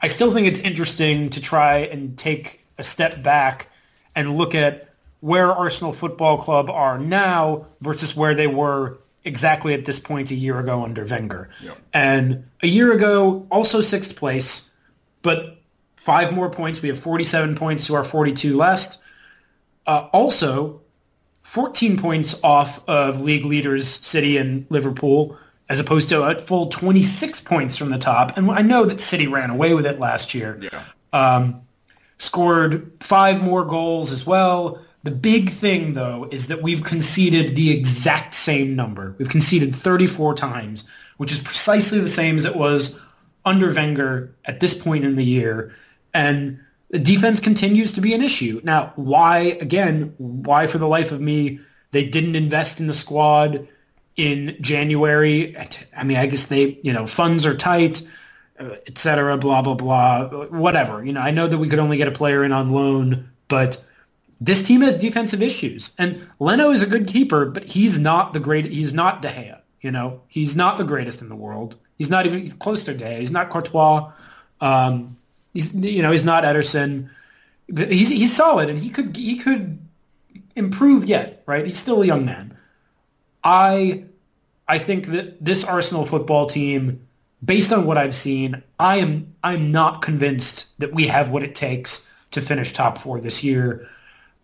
I 0.00 0.08
still 0.08 0.32
think 0.32 0.46
it's 0.46 0.60
interesting 0.60 1.30
to 1.30 1.40
try 1.40 1.78
and 1.78 2.16
take 2.16 2.64
a 2.78 2.82
step 2.82 3.22
back 3.22 3.68
and 4.14 4.36
look 4.36 4.54
at 4.54 4.90
where 5.20 5.50
Arsenal 5.50 5.92
Football 5.92 6.38
Club 6.38 6.70
are 6.70 6.98
now 6.98 7.66
versus 7.80 8.14
where 8.14 8.34
they 8.34 8.46
were 8.46 8.98
exactly 9.24 9.74
at 9.74 9.84
this 9.84 9.98
point 9.98 10.30
a 10.30 10.34
year 10.34 10.58
ago 10.58 10.84
under 10.84 11.04
Wenger. 11.04 11.48
Yep. 11.62 11.78
And 11.92 12.44
a 12.62 12.66
year 12.66 12.92
ago, 12.92 13.46
also 13.50 13.80
sixth 13.80 14.16
place, 14.16 14.72
but 15.22 15.58
five 15.96 16.32
more 16.32 16.50
points. 16.50 16.80
We 16.80 16.88
have 16.88 16.98
47 16.98 17.56
points 17.56 17.86
to 17.88 17.94
our 17.94 18.04
42 18.04 18.56
last. 18.56 19.00
Uh, 19.86 20.08
also, 20.12 20.82
14 21.42 21.98
points 21.98 22.42
off 22.44 22.86
of 22.88 23.20
league 23.20 23.44
leaders 23.44 23.88
City 23.88 24.36
and 24.36 24.66
Liverpool 24.68 25.38
as 25.68 25.80
opposed 25.80 26.08
to 26.10 26.22
a 26.22 26.38
full 26.38 26.68
26 26.68 27.40
points 27.40 27.76
from 27.76 27.90
the 27.90 27.98
top. 27.98 28.36
And 28.36 28.50
I 28.50 28.62
know 28.62 28.84
that 28.84 29.00
City 29.00 29.26
ran 29.26 29.50
away 29.50 29.74
with 29.74 29.86
it 29.86 29.98
last 29.98 30.34
year. 30.34 30.60
Yeah. 30.60 30.84
Um, 31.12 31.62
scored 32.18 32.92
five 33.00 33.42
more 33.42 33.64
goals 33.64 34.12
as 34.12 34.26
well. 34.26 34.80
The 35.02 35.10
big 35.10 35.50
thing, 35.50 35.94
though, 35.94 36.28
is 36.30 36.48
that 36.48 36.62
we've 36.62 36.82
conceded 36.82 37.54
the 37.54 37.70
exact 37.70 38.34
same 38.34 38.74
number. 38.74 39.14
We've 39.18 39.28
conceded 39.28 39.74
34 39.74 40.34
times, 40.34 40.88
which 41.16 41.32
is 41.32 41.40
precisely 41.40 42.00
the 42.00 42.08
same 42.08 42.36
as 42.36 42.44
it 42.44 42.56
was 42.56 43.00
under 43.44 43.72
Wenger 43.72 44.34
at 44.44 44.60
this 44.60 44.74
point 44.74 45.04
in 45.04 45.16
the 45.16 45.24
year. 45.24 45.72
And 46.12 46.60
the 46.90 46.98
defense 46.98 47.40
continues 47.40 47.92
to 47.92 48.00
be 48.00 48.14
an 48.14 48.22
issue. 48.22 48.60
Now, 48.64 48.92
why, 48.96 49.58
again, 49.60 50.14
why 50.18 50.66
for 50.66 50.78
the 50.78 50.88
life 50.88 51.12
of 51.12 51.20
me, 51.20 51.60
they 51.92 52.06
didn't 52.06 52.36
invest 52.36 52.80
in 52.80 52.86
the 52.86 52.92
squad 52.92 53.68
in 54.16 54.56
January. 54.60 55.56
I 55.96 56.04
mean, 56.04 56.16
I 56.16 56.26
guess 56.26 56.46
they, 56.46 56.78
you 56.82 56.92
know, 56.92 57.06
funds 57.06 57.44
are 57.46 57.54
tight, 57.54 58.02
uh, 58.58 58.76
et 58.86 58.98
cetera, 58.98 59.36
blah, 59.36 59.62
blah, 59.62 59.74
blah, 59.74 60.28
whatever. 60.46 61.04
You 61.04 61.12
know, 61.12 61.20
I 61.20 61.30
know 61.30 61.46
that 61.46 61.58
we 61.58 61.68
could 61.68 61.78
only 61.78 61.98
get 61.98 62.08
a 62.08 62.12
player 62.12 62.44
in 62.44 62.52
on 62.52 62.72
loan, 62.72 63.30
but 63.48 63.84
this 64.40 64.62
team 64.62 64.80
has 64.80 64.98
defensive 64.98 65.42
issues. 65.42 65.94
And 65.98 66.26
Leno 66.38 66.70
is 66.70 66.82
a 66.82 66.86
good 66.86 67.06
keeper, 67.06 67.46
but 67.46 67.64
he's 67.64 67.98
not 67.98 68.32
the 68.32 68.40
great, 68.40 68.66
he's 68.66 68.94
not 68.94 69.22
De 69.22 69.28
Gea. 69.28 69.60
You 69.82 69.90
know, 69.90 70.22
he's 70.28 70.56
not 70.56 70.78
the 70.78 70.84
greatest 70.84 71.20
in 71.20 71.28
the 71.28 71.36
world. 71.36 71.76
He's 71.98 72.10
not 72.10 72.26
even 72.26 72.50
close 72.52 72.84
to 72.84 72.94
De 72.94 73.04
Gea. 73.04 73.20
He's 73.20 73.30
not 73.30 73.50
Courtois. 73.50 74.12
Um, 74.60 75.16
he's, 75.52 75.74
you 75.74 76.02
know, 76.02 76.10
he's 76.10 76.24
not 76.24 76.44
Ederson. 76.44 77.10
He's, 77.68 78.08
he's 78.08 78.34
solid 78.34 78.70
and 78.70 78.78
he 78.78 78.90
could, 78.90 79.16
he 79.16 79.36
could 79.36 79.78
improve 80.54 81.04
yet, 81.04 81.42
right? 81.46 81.64
He's 81.64 81.78
still 81.78 82.02
a 82.02 82.06
young 82.06 82.24
man. 82.24 82.55
I 83.46 84.06
I 84.66 84.78
think 84.78 85.06
that 85.06 85.42
this 85.42 85.64
Arsenal 85.64 86.04
football 86.04 86.46
team 86.46 87.06
based 87.44 87.72
on 87.72 87.86
what 87.86 87.96
I've 87.96 88.14
seen, 88.14 88.64
I 88.78 88.96
am 88.96 89.34
I'm 89.42 89.70
not 89.70 90.02
convinced 90.02 90.76
that 90.80 90.92
we 90.92 91.06
have 91.06 91.30
what 91.30 91.44
it 91.44 91.54
takes 91.54 92.12
to 92.32 92.40
finish 92.40 92.72
top 92.72 92.98
four 92.98 93.20
this 93.20 93.44
year. 93.44 93.86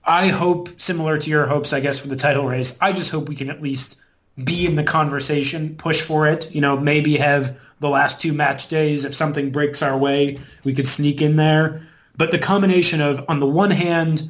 I 0.05 0.29
hope, 0.29 0.81
similar 0.81 1.19
to 1.19 1.31
your 1.31 1.47
hopes, 1.47 1.73
I 1.73 1.81
guess, 1.81 1.99
for 1.99 2.09
the 2.09 2.17
title 2.17 2.47
race, 2.47 2.79
I 2.81 2.93
just 2.93 3.11
hope 3.11 3.29
we 3.29 3.35
can 3.35 3.51
at 3.51 3.61
least 3.61 3.99
be 4.43 4.67
in 4.67 4.77
the 4.77 4.85
conversation, 4.85 5.75
push 5.77 6.01
for 6.01 6.29
it. 6.29 6.55
You 6.55 6.61
know, 6.61 6.77
maybe 6.77 7.17
have 7.17 7.61
the 7.81 7.89
last 7.89 8.21
two 8.21 8.33
match 8.33 8.69
days. 8.69 9.05
If 9.05 9.17
something 9.17 9.51
breaks 9.51 9.83
our 9.83 9.99
way, 9.99 10.39
we 10.63 10.75
could 10.75 10.87
sneak 10.87 11.23
in 11.23 11.35
there. 11.35 11.89
But 12.17 12.31
the 12.31 12.39
combination 12.39 13.01
of, 13.01 13.25
on 13.29 13.41
the 13.41 13.47
one 13.49 13.73
hand, 13.73 14.23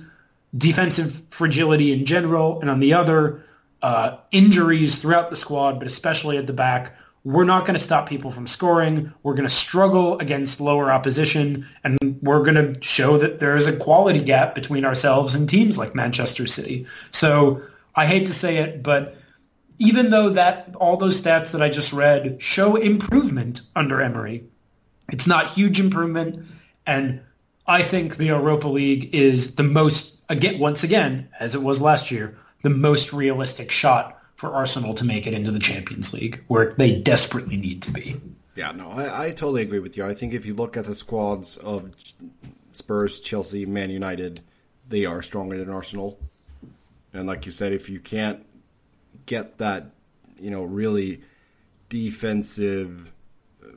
defensive 0.56 1.22
fragility 1.28 1.92
in 1.92 2.06
general, 2.06 2.60
and 2.60 2.70
on 2.70 2.80
the 2.80 2.94
other, 2.94 3.42
uh, 3.82 4.16
injuries 4.30 4.96
throughout 4.96 5.30
the 5.30 5.36
squad, 5.36 5.78
but 5.78 5.86
especially 5.86 6.38
at 6.38 6.46
the 6.46 6.52
back, 6.52 6.96
we're 7.24 7.44
not 7.44 7.62
going 7.62 7.74
to 7.74 7.80
stop 7.80 8.08
people 8.08 8.30
from 8.30 8.46
scoring. 8.46 9.12
We're 9.22 9.34
going 9.34 9.48
to 9.48 9.54
struggle 9.54 10.18
against 10.18 10.60
lower 10.60 10.90
opposition, 10.90 11.68
and 11.84 11.98
we're 12.20 12.42
going 12.42 12.74
to 12.74 12.82
show 12.82 13.18
that 13.18 13.38
there 13.38 13.56
is 13.56 13.68
a 13.68 13.76
quality 13.76 14.20
gap 14.20 14.54
between 14.54 14.84
ourselves 14.84 15.34
and 15.34 15.48
teams 15.48 15.78
like 15.78 15.94
Manchester 15.94 16.46
City. 16.46 16.86
So 17.12 17.62
I 17.94 18.06
hate 18.06 18.26
to 18.26 18.32
say 18.32 18.58
it, 18.58 18.82
but 18.82 19.16
even 19.78 20.10
though 20.10 20.30
that 20.30 20.74
all 20.78 20.96
those 20.96 21.20
stats 21.20 21.52
that 21.52 21.62
I 21.62 21.68
just 21.68 21.92
read 21.92 22.42
show 22.42 22.76
improvement 22.76 23.62
under 23.74 24.00
Emery, 24.00 24.44
it's 25.10 25.26
not 25.26 25.50
huge 25.50 25.78
improvement, 25.78 26.44
and 26.86 27.20
I 27.66 27.82
think 27.82 28.16
the 28.16 28.26
Europa 28.26 28.68
League 28.68 29.14
is 29.14 29.54
the 29.54 29.62
most 29.62 30.16
again 30.28 30.58
once 30.58 30.82
again 30.82 31.28
as 31.38 31.54
it 31.54 31.62
was 31.62 31.80
last 31.80 32.10
year 32.10 32.36
the 32.62 32.70
most 32.70 33.12
realistic 33.12 33.70
shot 33.70 34.18
for 34.34 34.54
Arsenal 34.54 34.94
to 34.94 35.04
make 35.04 35.26
it 35.26 35.34
into 35.34 35.50
the 35.50 35.58
Champions 35.58 36.12
League, 36.12 36.42
where 36.48 36.72
they 36.72 36.96
desperately 36.96 37.56
need 37.56 37.82
to 37.82 37.92
be. 37.92 38.20
Yeah, 38.54 38.72
no, 38.72 38.90
I, 38.90 39.26
I 39.26 39.30
totally 39.30 39.62
agree 39.62 39.78
with 39.78 39.96
you. 39.96 40.04
I 40.04 40.14
think 40.14 40.34
if 40.34 40.44
you 40.46 40.54
look 40.54 40.76
at 40.76 40.84
the 40.84 40.94
squads 40.94 41.56
of 41.56 41.90
Spurs, 42.72 43.20
Chelsea, 43.20 43.64
Man 43.66 43.90
United, 43.90 44.40
they 44.88 45.06
are 45.06 45.22
stronger 45.22 45.58
than 45.58 45.70
Arsenal. 45.70 46.18
And 47.12 47.26
like 47.26 47.46
you 47.46 47.52
said, 47.52 47.72
if 47.72 47.88
you 47.88 48.00
can't 48.00 48.44
get 49.26 49.58
that, 49.58 49.90
you 50.38 50.50
know, 50.50 50.64
really 50.64 51.22
defensive, 51.88 53.12
uh, 53.64 53.68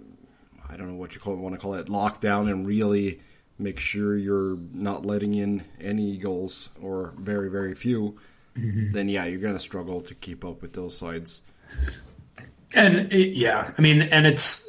I 0.70 0.78
don't 0.78 0.88
know 0.88 0.96
what 0.96 1.14
you 1.14 1.22
call 1.22 1.36
want 1.36 1.54
to 1.56 1.62
call 1.62 1.76
it, 1.76 1.88
lockdown, 1.88 2.50
and 2.50 2.66
really 2.66 3.22
make 3.58 3.80
sure 3.80 4.18
you're 4.18 4.58
not 4.74 5.06
letting 5.06 5.36
in 5.36 5.64
any 5.80 6.18
goals 6.18 6.70
or 6.82 7.14
very, 7.18 7.50
very 7.50 7.76
few 7.76 8.18
mm-hmm. 8.58 8.92
then 8.92 9.10
yeah, 9.10 9.26
you're 9.26 9.40
going 9.40 9.54
to 9.54 9.60
struggle 9.60 10.02
to 10.02 10.16
keep 10.16 10.46
up 10.46 10.62
with 10.62 10.74
those 10.74 10.98
sides. 10.98 11.42
And 12.76 13.12
it, 13.14 13.36
yeah, 13.36 13.74
I 13.78 13.82
mean, 13.82 14.02
and 14.02 14.26
it's 14.28 14.68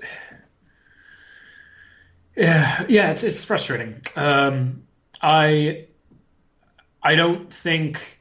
yeah, 2.37 2.85
yeah, 2.89 3.11
it's 3.11 3.25
it's 3.25 3.45
frustrating. 3.45 4.01
Um, 4.15 4.83
I 5.23 5.87
I 7.03 7.15
don't 7.15 7.51
think, 7.53 8.21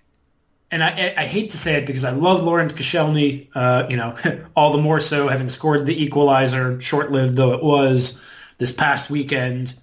and 0.72 0.82
I 0.82 1.14
I 1.18 1.26
hate 1.26 1.50
to 1.52 1.58
say 1.58 1.76
it 1.76 1.86
because 1.86 2.06
I 2.06 2.12
love 2.12 2.42
Laurent 2.42 2.74
Koscielny. 2.74 3.50
Uh, 3.54 3.86
you 3.90 3.98
know, 3.98 4.16
all 4.56 4.72
the 4.72 4.78
more 4.78 5.00
so 5.00 5.28
having 5.28 5.50
scored 5.50 5.86
the 5.86 6.04
equalizer, 6.04 6.80
short-lived 6.80 7.36
though 7.36 7.54
it 7.54 7.64
was, 7.64 8.22
this 8.58 8.72
past 8.72 9.10
weekend 9.10 9.74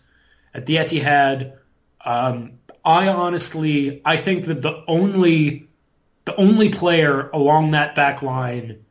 at 0.54 0.66
the 0.66 0.76
Etihad. 0.76 1.58
Um, 2.04 2.52
I 2.84 3.08
honestly, 3.08 4.00
I 4.04 4.16
think 4.16 4.46
that 4.46 4.62
the 4.62 4.82
only 4.88 5.68
the 6.24 6.36
only 6.36 6.68
player 6.68 7.28
along 7.30 7.72
that 7.72 7.94
back 7.94 8.22
line 8.22 8.84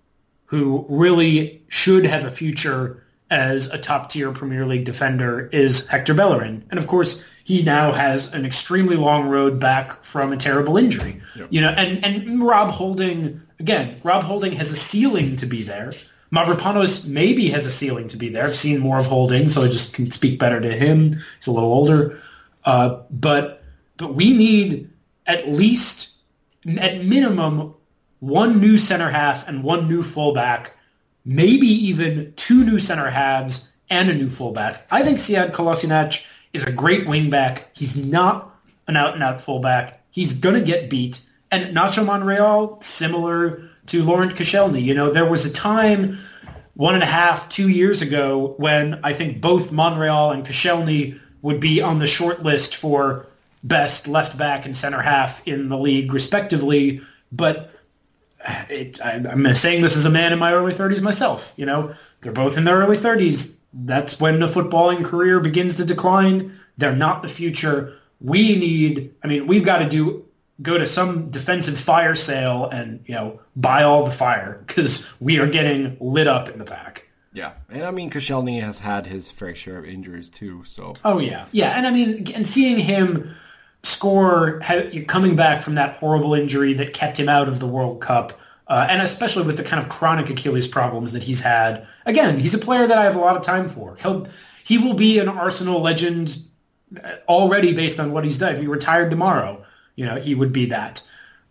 who 0.45 0.85
really 0.89 1.63
should 1.69 2.05
have 2.05 2.25
a 2.25 2.31
future 2.31 3.03
as 3.29 3.67
a 3.67 3.77
top 3.77 4.09
tier 4.09 4.31
Premier 4.33 4.65
League 4.65 4.83
defender 4.83 5.47
is 5.53 5.87
Hector 5.87 6.13
Bellerin. 6.13 6.65
And 6.69 6.77
of 6.77 6.87
course, 6.87 7.25
he 7.45 7.63
now 7.63 7.93
has 7.93 8.33
an 8.33 8.45
extremely 8.45 8.97
long 8.97 9.29
road 9.29 9.59
back 9.59 10.03
from 10.03 10.33
a 10.33 10.37
terrible 10.37 10.77
injury. 10.77 11.21
Yep. 11.37 11.47
You 11.49 11.61
know, 11.61 11.69
and, 11.69 12.03
and 12.03 12.43
Rob 12.43 12.71
Holding, 12.71 13.41
again, 13.59 14.01
Rob 14.03 14.23
Holding 14.23 14.51
has 14.53 14.71
a 14.71 14.75
ceiling 14.75 15.37
to 15.37 15.45
be 15.45 15.63
there. 15.63 15.93
Mavropanos 16.33 17.07
maybe 17.07 17.49
has 17.49 17.65
a 17.65 17.71
ceiling 17.71 18.09
to 18.09 18.17
be 18.17 18.29
there. 18.29 18.45
I've 18.45 18.55
seen 18.55 18.79
more 18.79 18.99
of 18.99 19.05
Holding, 19.05 19.49
so 19.49 19.63
I 19.63 19.67
just 19.67 19.93
can 19.93 20.11
speak 20.11 20.39
better 20.39 20.59
to 20.59 20.71
him. 20.71 21.13
He's 21.37 21.47
a 21.47 21.51
little 21.51 21.71
older. 21.71 22.19
Uh, 22.63 23.01
but 23.09 23.63
but 23.97 24.13
we 24.13 24.33
need 24.33 24.89
at 25.25 25.49
least 25.49 26.09
at 26.77 27.03
minimum 27.03 27.73
one 28.19 28.59
new 28.59 28.77
center 28.77 29.09
half 29.09 29.47
and 29.47 29.63
one 29.63 29.87
new 29.87 30.03
fullback, 30.03 30.75
maybe 31.25 31.67
even 31.67 32.33
two 32.35 32.63
new 32.63 32.79
center 32.79 33.09
halves 33.09 33.71
and 33.89 34.09
a 34.09 34.13
new 34.13 34.29
fullback. 34.29 34.87
I 34.91 35.03
think 35.03 35.17
Sead 35.17 35.51
Kolasinac 35.51 36.25
is 36.53 36.63
a 36.63 36.71
great 36.71 37.07
wingback. 37.07 37.63
He's 37.73 37.97
not 37.97 38.55
an 38.87 38.95
out-and-out 38.95 39.41
fullback. 39.41 40.03
He's 40.11 40.33
going 40.33 40.55
to 40.55 40.61
get 40.61 40.89
beat. 40.89 41.21
And 41.49 41.75
Nacho 41.75 42.05
Monreal, 42.05 42.81
similar 42.81 43.69
to 43.87 44.03
Laurent 44.03 44.35
Koscielny. 44.35 44.81
You 44.81 44.93
know, 44.93 45.11
there 45.11 45.29
was 45.29 45.45
a 45.45 45.51
time 45.51 46.17
one 46.75 46.93
and 46.93 47.03
a 47.03 47.07
half, 47.07 47.49
two 47.49 47.69
years 47.69 48.01
ago 48.01 48.55
when 48.57 48.99
I 49.03 49.13
think 49.13 49.41
both 49.41 49.71
Monreal 49.71 50.31
and 50.31 50.45
Koscielny 50.45 51.19
would 51.41 51.59
be 51.59 51.81
on 51.81 51.99
the 51.99 52.07
short 52.07 52.43
list 52.43 52.75
for 52.75 53.27
best 53.63 54.07
left 54.07 54.37
back 54.37 54.65
and 54.65 54.75
center 54.75 55.01
half 55.01 55.45
in 55.47 55.69
the 55.69 55.77
league, 55.77 56.13
respectively. 56.13 57.01
But 57.31 57.71
it, 58.69 59.01
I, 59.01 59.13
am 59.13 59.53
saying 59.53 59.81
this 59.81 59.95
as 59.95 60.05
a 60.05 60.09
man 60.09 60.33
in 60.33 60.39
my 60.39 60.53
early 60.53 60.73
30s 60.73 61.01
myself. 61.01 61.53
You 61.55 61.65
know, 61.65 61.93
they're 62.21 62.31
both 62.31 62.57
in 62.57 62.63
their 62.63 62.77
early 62.77 62.97
30s. 62.97 63.57
That's 63.73 64.19
when 64.19 64.39
the 64.39 64.47
footballing 64.47 65.05
career 65.05 65.39
begins 65.39 65.75
to 65.75 65.85
decline. 65.85 66.57
They're 66.77 66.95
not 66.95 67.21
the 67.21 67.29
future. 67.29 67.97
We 68.19 68.55
need. 68.55 69.13
I 69.23 69.27
mean, 69.27 69.47
we've 69.47 69.63
got 69.63 69.79
to 69.79 69.89
do 69.89 70.25
go 70.61 70.77
to 70.77 70.85
some 70.85 71.29
defensive 71.29 71.79
fire 71.79 72.15
sale 72.15 72.69
and 72.69 73.03
you 73.07 73.15
know 73.15 73.39
buy 73.55 73.83
all 73.83 74.05
the 74.05 74.11
fire 74.11 74.63
because 74.67 75.11
we 75.19 75.39
are 75.39 75.47
getting 75.47 75.97
lit 75.99 76.27
up 76.27 76.49
in 76.49 76.59
the 76.59 76.65
back. 76.65 77.09
Yeah, 77.33 77.53
and 77.69 77.83
I 77.83 77.91
mean 77.91 78.09
Koscielny 78.09 78.61
has 78.61 78.79
had 78.79 79.07
his 79.07 79.31
fair 79.31 79.55
share 79.55 79.79
of 79.79 79.85
injuries 79.85 80.29
too. 80.29 80.63
So. 80.65 80.95
Oh 81.05 81.19
yeah, 81.19 81.47
yeah, 81.51 81.71
and 81.77 81.87
I 81.87 81.91
mean, 81.91 82.25
and 82.35 82.45
seeing 82.45 82.77
him 82.77 83.35
score 83.83 84.61
coming 85.07 85.35
back 85.35 85.61
from 85.63 85.75
that 85.75 85.97
horrible 85.97 86.33
injury 86.33 86.73
that 86.73 86.93
kept 86.93 87.17
him 87.17 87.29
out 87.29 87.47
of 87.47 87.59
the 87.59 87.67
World 87.67 88.01
Cup, 88.01 88.39
uh, 88.67 88.87
and 88.89 89.01
especially 89.01 89.43
with 89.43 89.57
the 89.57 89.63
kind 89.63 89.81
of 89.83 89.89
chronic 89.89 90.29
Achilles 90.29 90.67
problems 90.67 91.13
that 91.13 91.23
he's 91.23 91.41
had. 91.41 91.87
Again, 92.05 92.39
he's 92.39 92.53
a 92.53 92.59
player 92.59 92.85
that 92.87 92.97
I 92.97 93.03
have 93.03 93.15
a 93.15 93.19
lot 93.19 93.35
of 93.35 93.41
time 93.41 93.67
for. 93.67 93.95
He'll 93.95 94.27
he 94.63 94.77
will 94.77 94.93
be 94.93 95.19
an 95.19 95.27
Arsenal 95.27 95.81
legend 95.81 96.37
already 97.27 97.73
based 97.73 97.99
on 97.99 98.11
what 98.11 98.23
he's 98.23 98.37
done. 98.37 98.53
If 98.53 98.61
he 98.61 98.67
retired 98.67 99.09
tomorrow, 99.09 99.63
you 99.95 100.05
know, 100.05 100.19
he 100.19 100.35
would 100.35 100.53
be 100.53 100.67
that. 100.67 101.01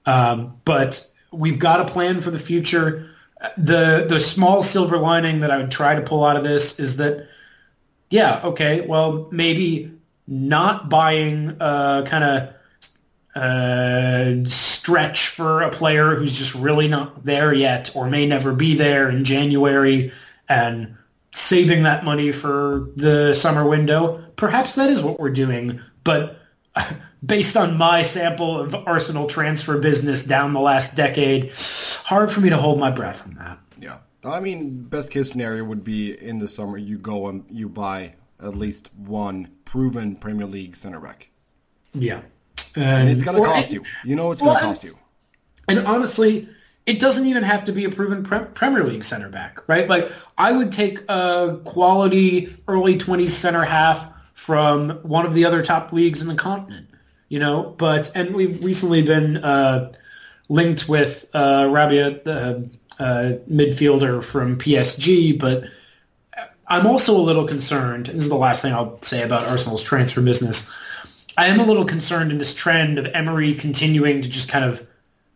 Um, 0.07 0.61
but 0.65 1.07
we've 1.33 1.59
got 1.59 1.81
a 1.81 1.93
plan 1.93 2.21
for 2.21 2.31
the 2.31 2.39
future. 2.39 3.11
The 3.57 4.07
the 4.09 4.21
small 4.21 4.63
silver 4.63 4.99
lining 4.99 5.41
that 5.41 5.51
I 5.51 5.57
would 5.57 5.71
try 5.71 5.95
to 5.95 6.03
pull 6.03 6.25
out 6.25 6.37
of 6.37 6.45
this 6.45 6.79
is 6.79 6.99
that, 6.99 7.29
yeah, 8.11 8.41
okay, 8.45 8.83
well, 8.83 9.29
maybe 9.31 9.93
not 10.31 10.89
buying 10.89 11.57
a 11.61 12.05
kind 12.07 12.25
of 12.25 12.55
uh, 13.35 14.49
stretch 14.49 15.29
for 15.29 15.63
a 15.63 15.71
player 15.71 16.15
who's 16.15 16.39
just 16.39 16.55
really 16.55 16.89
not 16.89 17.25
there 17.25 17.53
yet 17.53 17.95
or 17.95 18.09
may 18.09 18.27
never 18.27 18.55
be 18.55 18.77
there 18.77 19.11
in 19.11 19.25
January 19.25 20.13
and 20.49 20.97
saving 21.33 21.83
that 21.83 22.05
money 22.05 22.33
for 22.33 22.91
the 22.97 23.35
summer 23.35 23.69
window. 23.69 24.25
Perhaps 24.37 24.77
that 24.77 24.89
is 24.89 25.03
what 25.03 25.19
we're 25.19 25.31
doing, 25.31 25.81
but 26.05 26.41
based 27.25 27.57
on 27.57 27.77
my 27.77 28.03
sample 28.03 28.61
of 28.61 28.75
Arsenal 28.75 29.27
transfer 29.27 29.79
business 29.79 30.25
down 30.25 30.53
the 30.53 30.61
last 30.61 30.97
decade, 30.97 31.53
hard 32.05 32.31
for 32.31 32.41
me 32.41 32.51
to 32.51 32.57
hold 32.57 32.79
my 32.79 32.91
breath 32.91 33.27
on 33.27 33.35
that. 33.35 33.59
Yeah. 33.81 33.99
I 34.25 34.41
mean, 34.41 34.83
best 34.85 35.11
case 35.11 35.31
scenario 35.31 35.65
would 35.65 35.83
be 35.83 36.13
in 36.13 36.39
the 36.39 36.49
summer 36.49 36.79
you 36.79 36.99
go 36.99 37.29
and 37.29 37.45
you 37.49 37.69
buy 37.69 38.15
at 38.43 38.57
least 38.57 38.91
one 38.95 39.51
proven 39.65 40.17
Premier 40.17 40.47
League 40.47 40.77
center 40.77 41.01
back. 41.01 41.31
Yeah. 41.93 42.23
And, 42.77 42.85
and 42.85 43.11
it's 43.11 43.23
going 43.23 43.37
to 43.37 43.45
cost 43.45 43.71
you. 43.71 43.85
You 44.05 44.17
know 44.17 44.31
it's 44.31 44.41
going 44.41 44.57
to 44.57 44.61
cost 44.61 44.85
you. 44.85 44.97
And 45.69 45.81
honestly, 45.81 46.49
it 46.87 46.99
doesn't 46.99 47.27
even 47.27 47.43
have 47.43 47.65
to 47.65 47.73
be 47.73 47.85
a 47.85 47.91
proven 47.91 48.25
pre- 48.25 48.47
Premier 48.55 48.85
League 48.85 49.05
center 49.05 49.29
back, 49.29 49.61
right? 49.69 49.89
Like 49.89 50.11
I 50.39 50.53
would 50.53 50.73
take 50.73 51.01
a 51.09 51.61
quality 51.65 52.57
early 52.67 52.99
20s 52.99 53.29
center 53.29 53.63
half 53.63 54.13
from 54.35 54.91
one 55.03 55.27
of 55.27 55.35
the 55.35 55.45
other 55.45 55.63
top 55.63 55.93
leagues 55.93 56.23
in 56.23 56.29
the 56.29 56.35
continent, 56.35 56.89
you 57.29 57.39
know, 57.39 57.75
but 57.79 58.11
and 58.15 58.35
we've 58.35 58.65
recently 58.65 59.03
been 59.03 59.37
uh, 59.39 59.93
linked 60.49 60.89
with 60.89 61.29
uh, 61.35 61.65
Rabiot, 61.65 62.25
the 62.25 62.69
uh, 62.99 63.33
midfielder 63.51 64.23
from 64.25 64.59
PSG, 64.59 65.39
but 65.39 65.65
I'm 66.71 66.87
also 66.87 67.17
a 67.17 67.21
little 67.21 67.47
concerned. 67.47 68.09
And 68.09 68.17
this 68.17 68.25
is 68.25 68.31
the 68.31 68.37
last 68.37 68.63
thing 68.63 68.73
I'll 68.73 69.03
say 69.03 69.23
about 69.23 69.47
Arsenal's 69.47 69.83
transfer 69.83 70.23
business. 70.23 70.75
I 71.37 71.47
am 71.47 71.61
a 71.61 71.65
little 71.65 71.85
concerned 71.85 72.31
in 72.33 72.39
this 72.39 72.55
trend 72.55 72.99
of 72.99 73.07
Emery 73.13 73.55
continuing 73.55 74.23
to 74.23 74.29
just 74.29 74.49
kind 74.49 74.65
of 74.65 74.87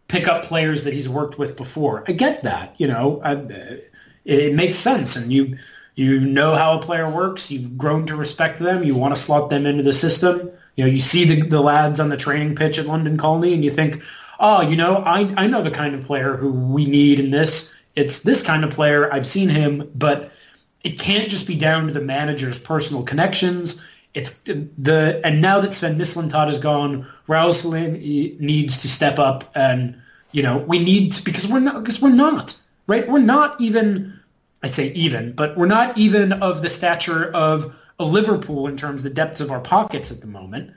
pick 0.09 0.29
up 0.29 0.45
players 0.45 0.85
that 0.85 0.93
he's 0.93 1.09
worked 1.09 1.39
with 1.39 1.57
before. 1.57 2.05
I 2.07 2.13
get 2.13 2.45
that, 2.45 2.75
you 2.79 2.87
know, 2.87 3.21
I, 3.25 3.81
it 4.25 4.55
makes 4.55 4.77
sense, 4.77 5.17
and 5.17 5.33
you 5.33 5.59
you 5.95 6.21
know 6.21 6.55
how 6.55 6.79
a 6.79 6.83
player 6.83 7.09
works. 7.09 7.51
You've 7.51 7.79
grown 7.79 8.07
to 8.07 8.17
respect 8.17 8.59
them. 8.59 8.83
You 8.83 8.95
want 8.95 9.15
to 9.15 9.21
slot 9.21 9.49
them 9.51 9.65
into 9.65 9.83
the 9.83 9.93
system. 9.93 10.51
You 10.77 10.85
know, 10.85 10.91
you 10.91 10.99
see 10.99 11.25
the, 11.25 11.49
the 11.49 11.61
lads 11.61 12.01
on 12.01 12.09
the 12.09 12.17
training 12.17 12.57
pitch 12.57 12.79
at 12.79 12.87
London 12.87 13.17
Colney 13.17 13.55
and 13.55 13.65
you 13.65 13.71
think, 13.71 14.03
oh, 14.41 14.61
you 14.61 14.75
know, 14.75 14.97
I, 14.97 15.33
I 15.37 15.47
know 15.47 15.63
the 15.63 15.71
kind 15.71 15.95
of 15.95 16.05
player 16.05 16.37
who 16.37 16.51
we 16.51 16.85
need 16.85 17.21
in 17.21 17.31
this. 17.31 17.73
It's 17.95 18.21
this 18.21 18.43
kind 18.43 18.65
of 18.65 18.71
player. 18.71 19.13
I've 19.13 19.27
seen 19.27 19.49
him, 19.49 19.89
but 19.95 20.33
it 20.85 20.99
can't 20.99 21.31
just 21.31 21.47
be 21.47 21.57
down 21.57 21.87
to 21.89 21.93
the 21.93 22.01
manager's 22.01 22.59
personal 22.59 23.03
connections. 23.03 23.85
It's 24.13 24.43
the 24.43 25.21
and 25.25 25.41
now 25.41 25.61
that 25.61 25.73
Sven 25.73 25.99
Mislintat 25.99 26.49
is 26.49 26.61
gone, 26.61 27.09
Raul 27.27 28.39
needs 28.39 28.79
to 28.83 28.89
step 28.89 29.19
up 29.19 29.51
and 29.57 30.01
you 30.31 30.43
know 30.43 30.59
we 30.59 30.79
need 30.79 31.13
to, 31.13 31.25
because 31.25 31.49
we're 31.49 31.61
not 31.61 31.83
because 31.83 32.01
we're 32.01 32.11
not 32.11 32.57
right. 32.87 33.09
We're 33.09 33.19
not 33.19 33.61
even 33.61 34.21
I 34.63 34.69
say 34.69 34.89
even, 34.93 35.33
but 35.33 35.57
we're 35.57 35.67
not 35.67 35.99
even 35.99 36.35
of 36.35 36.63
the 36.63 36.69
stature 36.69 37.33
of 37.33 37.77
a 37.99 38.05
Liverpool 38.05 38.67
in 38.69 38.77
terms 38.77 39.01
of 39.01 39.05
the 39.05 39.11
depths 39.11 39.41
of 39.41 39.51
our 39.51 39.61
pockets 39.61 40.13
at 40.13 40.21
the 40.21 40.27
moment. 40.27 40.73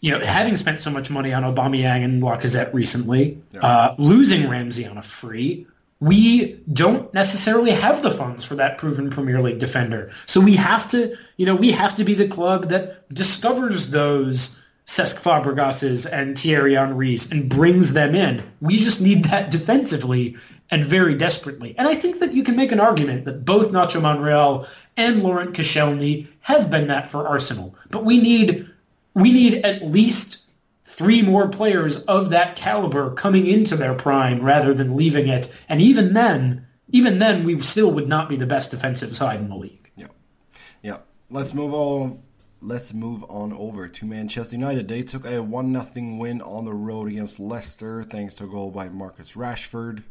You 0.00 0.10
know, 0.10 0.20
having 0.20 0.56
spent 0.56 0.80
so 0.80 0.90
much 0.90 1.10
money 1.10 1.32
on 1.32 1.44
Aubameyang 1.44 2.04
and 2.04 2.22
Lacazette 2.22 2.74
recently, 2.74 3.40
yeah. 3.52 3.60
uh, 3.60 3.94
losing 3.96 4.50
Ramsey 4.50 4.86
on 4.86 4.98
a 4.98 5.02
free, 5.02 5.66
we 6.04 6.60
don't 6.70 7.12
necessarily 7.14 7.70
have 7.70 8.02
the 8.02 8.10
funds 8.10 8.44
for 8.44 8.56
that 8.56 8.76
proven 8.76 9.08
Premier 9.08 9.40
League 9.40 9.58
defender. 9.58 10.10
So 10.26 10.38
we 10.38 10.56
have 10.56 10.86
to, 10.88 11.16
you 11.38 11.46
know, 11.46 11.56
we 11.56 11.72
have 11.72 11.96
to 11.96 12.04
be 12.04 12.12
the 12.12 12.28
club 12.28 12.68
that 12.68 13.08
discovers 13.12 13.90
those 13.90 14.60
Cesc 14.86 15.18
Fabregases 15.18 16.06
and 16.10 16.38
Thierry 16.38 16.74
Henrys 16.74 17.32
and 17.32 17.48
brings 17.48 17.94
them 17.94 18.14
in. 18.14 18.42
We 18.60 18.76
just 18.76 19.00
need 19.00 19.24
that 19.24 19.50
defensively 19.50 20.36
and 20.70 20.84
very 20.84 21.14
desperately. 21.14 21.74
And 21.78 21.88
I 21.88 21.94
think 21.94 22.18
that 22.18 22.34
you 22.34 22.44
can 22.44 22.56
make 22.56 22.72
an 22.72 22.80
argument 22.80 23.24
that 23.24 23.46
both 23.46 23.70
Nacho 23.72 24.02
Monreal 24.02 24.66
and 24.98 25.22
Laurent 25.22 25.54
Koscielny 25.54 26.26
have 26.40 26.70
been 26.70 26.88
that 26.88 27.08
for 27.08 27.26
Arsenal. 27.26 27.74
But 27.90 28.04
we 28.04 28.20
need 28.20 28.68
we 29.14 29.32
need 29.32 29.64
at 29.64 29.82
least 29.86 30.43
three 30.84 31.22
more 31.22 31.48
players 31.48 32.02
of 32.04 32.30
that 32.30 32.56
caliber 32.56 33.12
coming 33.14 33.46
into 33.46 33.76
their 33.76 33.94
prime 33.94 34.42
rather 34.42 34.74
than 34.74 34.96
leaving 34.96 35.28
it. 35.28 35.52
And 35.68 35.80
even 35.80 36.12
then, 36.12 36.66
even 36.88 37.18
then, 37.18 37.44
we 37.44 37.60
still 37.62 37.90
would 37.92 38.08
not 38.08 38.28
be 38.28 38.36
the 38.36 38.46
best 38.46 38.70
defensive 38.70 39.16
side 39.16 39.40
in 39.40 39.48
the 39.48 39.56
league. 39.56 39.90
Yeah, 39.96 40.06
yeah. 40.82 40.98
Let's 41.30 41.54
move 41.54 41.74
on. 41.74 42.22
Let's 42.60 42.94
move 42.94 43.24
on 43.28 43.52
over 43.52 43.88
to 43.88 44.06
Manchester 44.06 44.56
United. 44.56 44.88
They 44.88 45.02
took 45.02 45.26
a 45.26 45.42
one 45.42 45.72
0 45.72 46.16
win 46.16 46.40
on 46.40 46.64
the 46.64 46.72
road 46.72 47.08
against 47.08 47.40
Leicester, 47.40 48.04
thanks 48.04 48.34
to 48.34 48.44
a 48.44 48.46
goal 48.46 48.70
by 48.70 48.88
Marcus 48.88 49.32
Rashford. 49.32 50.02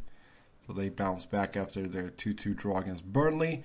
So 0.67 0.73
they 0.73 0.89
bounced 0.89 1.29
back 1.29 1.57
after 1.57 1.87
their 1.87 2.09
2-2 2.09 2.55
draw 2.55 2.79
against 2.79 3.05
Burnley. 3.05 3.63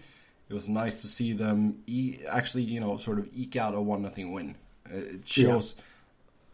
It 0.48 0.54
was 0.54 0.68
nice 0.68 1.02
to 1.02 1.06
see 1.06 1.32
them 1.32 1.82
e- 1.86 2.20
actually, 2.28 2.64
you 2.64 2.80
know, 2.80 2.96
sort 2.96 3.18
of 3.18 3.28
eke 3.34 3.56
out 3.56 3.74
a 3.74 3.80
one 3.80 4.10
0 4.14 4.30
win. 4.30 4.56
It 4.90 5.28
shows. 5.28 5.74
Yeah 5.76 5.84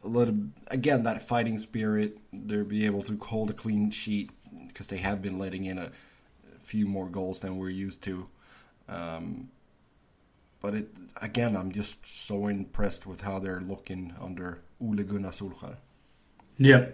little 0.09 0.37
again 0.69 1.03
that 1.05 1.23
fighting 1.23 1.59
spirit. 1.59 2.19
They'll 2.33 2.65
be 2.65 2.87
able 2.87 3.03
to 3.05 3.17
hold 3.17 3.51
a 3.51 3.53
clean 3.53 3.91
sheet 3.91 4.31
because 4.69 4.87
they 4.87 4.99
have 4.99 5.23
been 5.23 5.39
letting 5.39 5.65
in 5.65 5.79
a, 5.79 5.91
few 6.61 6.87
more 6.87 7.09
goals 7.11 7.41
than 7.41 7.59
we're 7.59 7.69
used 7.69 8.03
to. 8.03 8.27
Um, 8.89 9.51
but 10.63 10.75
it 10.75 10.89
again, 11.21 11.57
I'm 11.57 11.73
just 11.73 12.07
so 12.07 12.47
impressed 12.49 13.07
with 13.07 13.21
how 13.21 13.39
they're 13.39 13.61
looking 13.61 14.15
under 14.21 14.63
Ole 14.81 15.03
Gunnar 15.03 15.31
Solskjaer. 15.31 15.77
Yeah, 16.57 16.87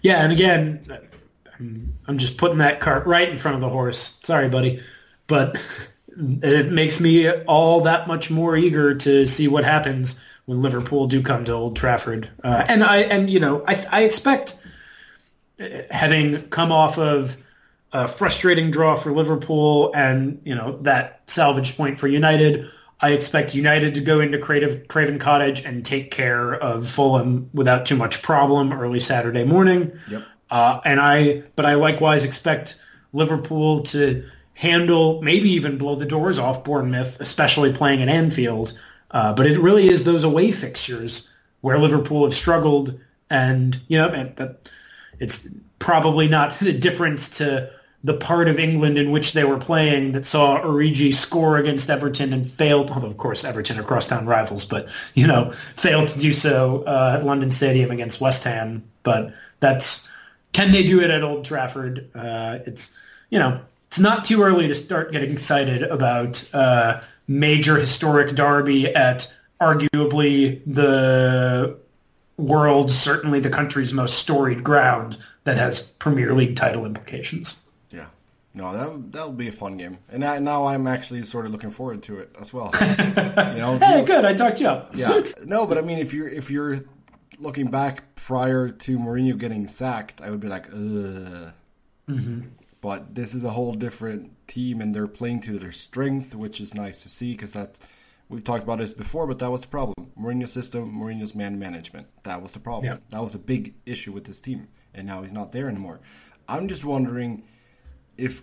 yeah, 0.00 0.24
and 0.24 0.32
again, 0.32 0.86
I'm 2.06 2.18
just 2.18 2.38
putting 2.38 2.58
that 2.58 2.80
cart 2.80 3.06
right 3.06 3.28
in 3.28 3.36
front 3.36 3.56
of 3.56 3.60
the 3.60 3.68
horse. 3.68 4.18
Sorry, 4.22 4.48
buddy, 4.48 4.82
but 5.26 5.62
it 6.08 6.72
makes 6.72 7.00
me 7.00 7.30
all 7.30 7.82
that 7.82 8.08
much 8.08 8.30
more 8.30 8.56
eager 8.56 8.94
to 8.94 9.26
see 9.26 9.48
what 9.48 9.64
happens 9.64 10.18
when 10.46 10.60
Liverpool 10.60 11.06
do 11.06 11.22
come 11.22 11.44
to 11.44 11.52
Old 11.52 11.76
Trafford. 11.76 12.28
Uh, 12.42 12.64
and 12.68 12.82
I 12.82 12.98
and 12.98 13.30
you 13.30 13.40
know 13.40 13.64
I, 13.66 13.86
I 13.90 14.02
expect 14.04 14.58
uh, 15.60 15.68
having 15.90 16.48
come 16.48 16.72
off 16.72 16.98
of 16.98 17.36
a 17.92 18.08
frustrating 18.08 18.70
draw 18.70 18.96
for 18.96 19.12
Liverpool 19.12 19.92
and 19.94 20.40
you 20.44 20.54
know 20.54 20.78
that 20.82 21.22
salvage 21.26 21.76
point 21.76 21.98
for 21.98 22.08
United. 22.08 22.70
I 23.00 23.10
expect 23.10 23.54
United 23.54 23.94
to 23.94 24.00
go 24.00 24.20
into 24.20 24.38
Creative 24.38 24.86
Craven 24.86 25.18
Cottage 25.18 25.64
and 25.64 25.84
take 25.84 26.12
care 26.12 26.54
of 26.54 26.88
Fulham 26.88 27.50
without 27.52 27.84
too 27.84 27.96
much 27.96 28.22
problem 28.22 28.72
early 28.72 29.00
Saturday 29.00 29.42
morning. 29.44 29.98
Yep. 30.08 30.22
Uh, 30.52 30.80
and 30.84 31.00
I, 31.00 31.42
but 31.56 31.66
I 31.66 31.74
likewise 31.74 32.24
expect 32.24 32.78
Liverpool 33.12 33.82
to 33.84 34.24
handle, 34.54 35.20
maybe 35.22 35.50
even 35.50 35.78
blow 35.78 35.96
the 35.96 36.06
doors 36.06 36.38
off 36.38 36.62
Bournemouth, 36.62 37.20
especially 37.20 37.72
playing 37.72 38.02
at 38.02 38.08
Anfield. 38.08 38.78
Uh, 39.12 39.32
but 39.34 39.46
it 39.46 39.58
really 39.58 39.88
is 39.88 40.04
those 40.04 40.24
away 40.24 40.52
fixtures 40.52 41.32
where 41.60 41.78
Liverpool 41.78 42.24
have 42.24 42.34
struggled, 42.34 42.98
and 43.30 43.78
you 43.88 43.98
know, 43.98 44.08
that 44.36 44.68
it's 45.20 45.48
probably 45.78 46.28
not 46.28 46.52
the 46.58 46.72
difference 46.72 47.38
to 47.38 47.70
the 48.04 48.14
part 48.14 48.48
of 48.48 48.58
England 48.58 48.98
in 48.98 49.12
which 49.12 49.32
they 49.32 49.44
were 49.44 49.58
playing 49.58 50.12
that 50.12 50.26
saw 50.26 50.60
Origi 50.60 51.14
score 51.14 51.56
against 51.56 51.88
Everton 51.88 52.32
and 52.32 52.48
failed. 52.48 52.90
Although, 52.90 53.06
of 53.06 53.16
course, 53.16 53.44
Everton 53.44 53.78
are 53.78 53.84
crosstown 53.84 54.26
rivals, 54.26 54.64
but 54.64 54.88
you 55.14 55.26
know, 55.26 55.50
failed 55.50 56.08
to 56.08 56.18
do 56.18 56.32
so 56.32 56.82
uh, 56.84 57.18
at 57.18 57.24
London 57.24 57.50
Stadium 57.50 57.90
against 57.90 58.20
West 58.20 58.44
Ham. 58.44 58.82
But 59.02 59.34
that's 59.60 60.08
can 60.52 60.72
they 60.72 60.84
do 60.84 61.00
it 61.00 61.10
at 61.10 61.22
Old 61.22 61.44
Trafford? 61.44 62.10
Uh, 62.14 62.58
it's 62.66 62.96
you 63.30 63.38
know, 63.38 63.60
it's 63.86 63.98
not 63.98 64.24
too 64.24 64.42
early 64.42 64.68
to 64.68 64.74
start 64.74 65.12
getting 65.12 65.30
excited 65.30 65.82
about 65.82 66.48
uh, 66.52 67.00
major 67.28 67.76
historic 67.76 68.34
derby 68.34 68.94
at 68.94 69.32
arguably 69.60 70.60
the 70.66 71.78
world's, 72.36 72.96
certainly 72.96 73.40
the 73.40 73.50
country's 73.50 73.92
most 73.92 74.18
storied 74.18 74.64
ground 74.64 75.18
that 75.44 75.56
has 75.56 75.90
Premier 75.92 76.34
League 76.34 76.56
title 76.56 76.84
implications. 76.84 77.64
Yeah. 77.90 78.06
No, 78.54 78.72
that 78.72 79.12
that'll 79.12 79.32
be 79.32 79.48
a 79.48 79.52
fun 79.52 79.76
game, 79.76 79.98
and 80.10 80.24
I, 80.24 80.38
now 80.38 80.66
I'm 80.66 80.86
actually 80.86 81.22
sort 81.24 81.46
of 81.46 81.52
looking 81.52 81.70
forward 81.70 82.02
to 82.04 82.18
it 82.18 82.34
as 82.38 82.52
well. 82.52 82.70
you 82.80 82.86
know, 82.86 83.78
hey, 83.82 84.04
good, 84.04 84.24
I 84.24 84.34
talked 84.34 84.60
you 84.60 84.66
up. 84.68 84.94
yeah, 84.94 85.22
no, 85.44 85.66
but 85.66 85.78
I 85.78 85.80
mean, 85.80 85.98
if 85.98 86.12
you're 86.12 86.28
if 86.28 86.50
you're 86.50 86.80
looking 87.38 87.70
back 87.70 88.14
prior 88.14 88.68
to 88.68 88.98
Mourinho 88.98 89.38
getting 89.38 89.66
sacked, 89.66 90.20
I 90.20 90.30
would 90.30 90.40
be 90.40 90.48
like, 90.48 90.66
ugh. 90.66 91.52
Mm-hmm. 92.08 92.40
But 92.82 93.14
this 93.14 93.32
is 93.32 93.44
a 93.44 93.50
whole 93.50 93.74
different 93.74 94.46
team, 94.48 94.80
and 94.82 94.94
they're 94.94 95.06
playing 95.06 95.40
to 95.42 95.58
their 95.58 95.72
strength, 95.72 96.34
which 96.34 96.60
is 96.60 96.74
nice 96.74 97.02
to 97.04 97.08
see 97.08 97.32
because 97.32 97.52
that's 97.52 97.80
we've 98.28 98.42
talked 98.42 98.64
about 98.64 98.80
this 98.80 98.92
before, 98.92 99.26
but 99.26 99.38
that 99.38 99.50
was 99.50 99.60
the 99.62 99.68
problem. 99.68 100.10
Mourinho's 100.18 100.52
system, 100.52 100.92
Mourinho's 100.92 101.34
man 101.34 101.58
management. 101.58 102.08
That 102.24 102.42
was 102.42 102.52
the 102.52 102.58
problem. 102.58 102.84
Yeah. 102.84 102.98
That 103.10 103.22
was 103.22 103.34
a 103.34 103.38
big 103.38 103.74
issue 103.86 104.10
with 104.12 104.24
this 104.24 104.40
team, 104.40 104.66
and 104.92 105.06
now 105.06 105.22
he's 105.22 105.32
not 105.32 105.52
there 105.52 105.68
anymore. 105.68 106.00
I'm 106.48 106.66
just 106.66 106.84
wondering 106.84 107.44
if 108.18 108.42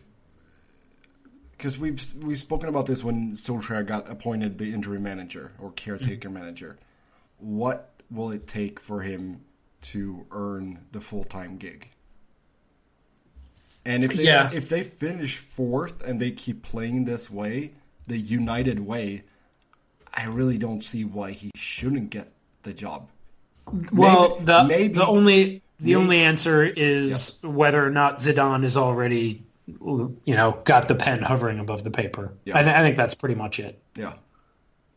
because 1.51 1.77
we've 1.77 2.01
we've 2.23 2.39
spoken 2.39 2.69
about 2.69 2.85
this 2.85 3.03
when 3.03 3.33
Solskjaer 3.33 3.85
got 3.85 4.09
appointed 4.09 4.57
the 4.57 4.73
interim 4.73 5.03
manager 5.03 5.51
or 5.59 5.73
caretaker 5.73 6.29
mm-hmm. 6.29 6.39
manager. 6.39 6.79
What 7.39 8.01
will 8.09 8.31
it 8.31 8.47
take 8.47 8.79
for 8.79 9.01
him 9.01 9.41
to 9.81 10.25
earn 10.31 10.85
the 10.93 11.01
full 11.01 11.25
time 11.25 11.57
gig? 11.57 11.89
And 13.89 14.05
if 14.05 14.13
they, 14.13 14.23
yeah. 14.23 14.51
if 14.53 14.69
they 14.69 14.83
finish 14.83 15.37
fourth 15.37 16.03
and 16.03 16.19
they 16.19 16.29
keep 16.29 16.61
playing 16.61 17.05
this 17.05 17.27
way, 17.31 17.71
the 18.05 18.19
United 18.19 18.79
way, 18.79 19.23
I 20.13 20.27
really 20.27 20.59
don't 20.59 20.83
see 20.83 21.03
why 21.03 21.31
he 21.31 21.49
shouldn't 21.55 22.11
get 22.11 22.31
the 22.61 22.71
job. 22.71 23.09
Well, 23.91 24.29
maybe, 24.29 24.45
the 24.45 24.63
maybe, 24.63 24.93
the 24.93 25.07
only 25.07 25.45
the 25.79 25.85
maybe, 25.85 25.95
only 25.95 26.19
answer 26.19 26.63
is 26.63 27.39
whether 27.41 27.83
or 27.83 27.89
not 27.89 28.19
Zidane 28.19 28.63
is 28.63 28.77
already, 28.77 29.43
you 29.65 30.15
know, 30.27 30.61
got 30.65 30.87
the 30.87 30.93
pen 30.93 31.23
hovering 31.23 31.57
above 31.57 31.83
the 31.83 31.91
paper. 31.91 32.31
Yeah. 32.45 32.59
I, 32.59 32.81
I 32.81 32.83
think 32.83 32.95
that's 32.95 33.15
pretty 33.15 33.35
much 33.35 33.59
it. 33.59 33.81
Yeah, 33.95 34.13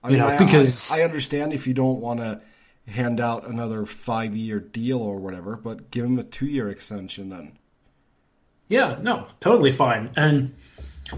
I 0.02 0.08
you 0.08 0.18
mean, 0.18 0.26
know, 0.26 0.34
I, 0.34 0.36
because 0.36 0.92
I, 0.92 1.00
I 1.00 1.04
understand 1.04 1.54
if 1.54 1.66
you 1.66 1.72
don't 1.72 2.00
want 2.00 2.20
to 2.20 2.42
hand 2.86 3.20
out 3.20 3.46
another 3.46 3.86
five 3.86 4.36
year 4.36 4.60
deal 4.60 4.98
or 4.98 5.16
whatever, 5.16 5.56
but 5.56 5.90
give 5.90 6.04
him 6.04 6.18
a 6.18 6.24
two 6.24 6.46
year 6.46 6.68
extension 6.68 7.30
then. 7.30 7.56
Yeah, 8.68 8.98
no, 9.00 9.26
totally 9.40 9.72
fine. 9.72 10.10
And 10.16 10.54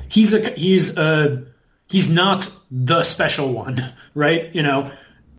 he's 0.08 0.34
a 0.34 0.50
he's 0.50 0.96
a 0.96 1.44
he's 1.88 2.10
not 2.10 2.50
the 2.70 3.04
special 3.04 3.52
one, 3.52 3.78
right? 4.14 4.54
You 4.54 4.62
know, 4.62 4.90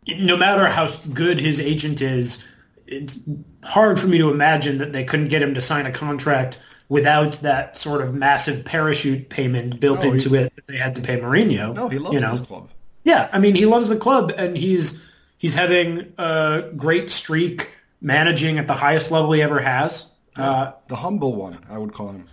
no 0.08 0.38
matter 0.38 0.65
how 0.65 0.89
good 1.13 1.39
his 1.39 1.60
agent 1.60 2.02
is, 2.02 2.46
it's 2.88 3.18
hard 3.63 4.00
for 4.00 4.08
me 4.08 4.20
to 4.20 4.30
imagine 4.30 4.80
that 4.80 4.94
they 4.94 5.04
couldn't 5.04 5.28
get 5.28 5.41
him 5.41 5.56
to 5.56 5.62
sign 5.62 5.86
a 5.86 5.91
contract 5.91 6.60
without 6.88 7.34
that 7.41 7.78
sort 7.78 8.02
of 8.02 8.13
massive 8.13 8.63
parachute 8.63 9.30
payment 9.30 9.80
built 9.80 10.04
no, 10.04 10.12
into 10.12 10.36
it 10.36 10.56
that 10.56 10.68
they 10.68 10.78
had 10.78 10.96
to 10.96 11.02
pay 11.02 11.20
Mourinho. 11.20 11.74
No, 11.74 11.89
he 11.89 11.98
loves 11.98 12.13
you 12.13 12.20
know? 12.20 12.32
his 12.32 12.41
club. 12.41 12.70
Yeah, 13.04 13.30
I 13.32 13.39
mean, 13.39 13.56
he 13.56 13.65
loves 13.65 13.89
the 13.89 13.98
club, 13.98 14.34
and 14.36 14.58
he's 14.58 15.04
he's 15.38 15.54
having 15.54 16.13
a 16.18 16.72
great 16.76 17.12
streak 17.12 17.72
managing 18.02 18.58
at 18.60 18.68
the 18.68 18.74
highest 18.74 19.12
level 19.12 19.32
he 19.32 19.41
ever 19.41 19.60
has. 19.60 20.12
Uh, 20.38 20.74
the 20.88 20.95
humble 20.95 21.34
one, 21.34 21.65
I 21.69 21.78
would 21.78 21.93
call 21.93 22.10
him. 22.10 22.28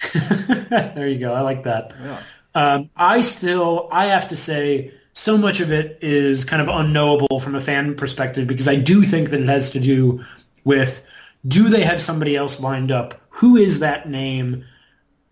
there 0.68 1.08
you 1.08 1.18
go. 1.18 1.32
I 1.32 1.40
like 1.40 1.64
that. 1.64 1.92
Yeah. 2.00 2.22
Um, 2.54 2.90
I 2.96 3.20
still, 3.20 3.88
I 3.92 4.06
have 4.06 4.28
to 4.28 4.36
say, 4.36 4.92
so 5.14 5.36
much 5.36 5.60
of 5.60 5.72
it 5.72 5.98
is 6.00 6.44
kind 6.44 6.62
of 6.62 6.68
unknowable 6.68 7.40
from 7.40 7.56
a 7.56 7.60
fan 7.60 7.96
perspective 7.96 8.46
because 8.46 8.68
I 8.68 8.76
do 8.76 9.02
think 9.02 9.30
that 9.30 9.40
it 9.40 9.48
has 9.48 9.70
to 9.70 9.80
do 9.80 10.20
with 10.64 11.04
do 11.46 11.68
they 11.68 11.82
have 11.82 12.00
somebody 12.00 12.36
else 12.36 12.60
lined 12.60 12.90
up? 12.90 13.20
Who 13.30 13.56
is 13.56 13.80
that 13.80 14.08
name? 14.08 14.64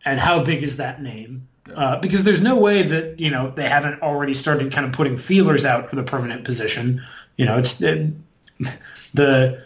And 0.04 0.20
how 0.20 0.42
big 0.42 0.62
is 0.62 0.76
that 0.76 1.02
name? 1.02 1.48
Uh, 1.74 1.98
because 1.98 2.24
there's 2.24 2.40
no 2.40 2.56
way 2.56 2.82
that 2.82 3.18
you 3.18 3.30
know 3.30 3.50
they 3.50 3.68
haven't 3.68 4.02
already 4.02 4.34
started 4.34 4.72
kind 4.72 4.86
of 4.86 4.92
putting 4.92 5.16
feelers 5.16 5.64
out 5.64 5.90
for 5.90 5.96
the 5.96 6.04
permanent 6.04 6.44
position. 6.44 7.02
You 7.36 7.46
know, 7.46 7.58
it's 7.58 7.80
it, 7.80 8.12
the 9.14 9.64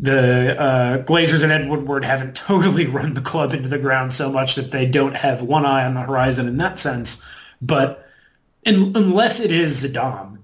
the 0.00 0.60
uh, 0.60 0.98
Glazers 1.04 1.42
and 1.42 1.50
Ed 1.50 1.68
Woodward 1.68 2.04
haven't 2.04 2.36
totally 2.36 2.86
run 2.86 3.14
the 3.14 3.20
club 3.20 3.52
into 3.52 3.68
the 3.68 3.78
ground 3.78 4.12
so 4.14 4.30
much 4.30 4.54
that 4.54 4.70
they 4.70 4.86
don't 4.86 5.16
have 5.16 5.42
one 5.42 5.66
eye 5.66 5.84
on 5.84 5.94
the 5.94 6.02
horizon 6.02 6.46
in 6.46 6.56
that 6.58 6.78
sense. 6.78 7.22
But 7.60 8.08
in, 8.64 8.92
unless 8.94 9.40
it 9.40 9.50
is 9.50 9.82
Zidane, 9.84 10.38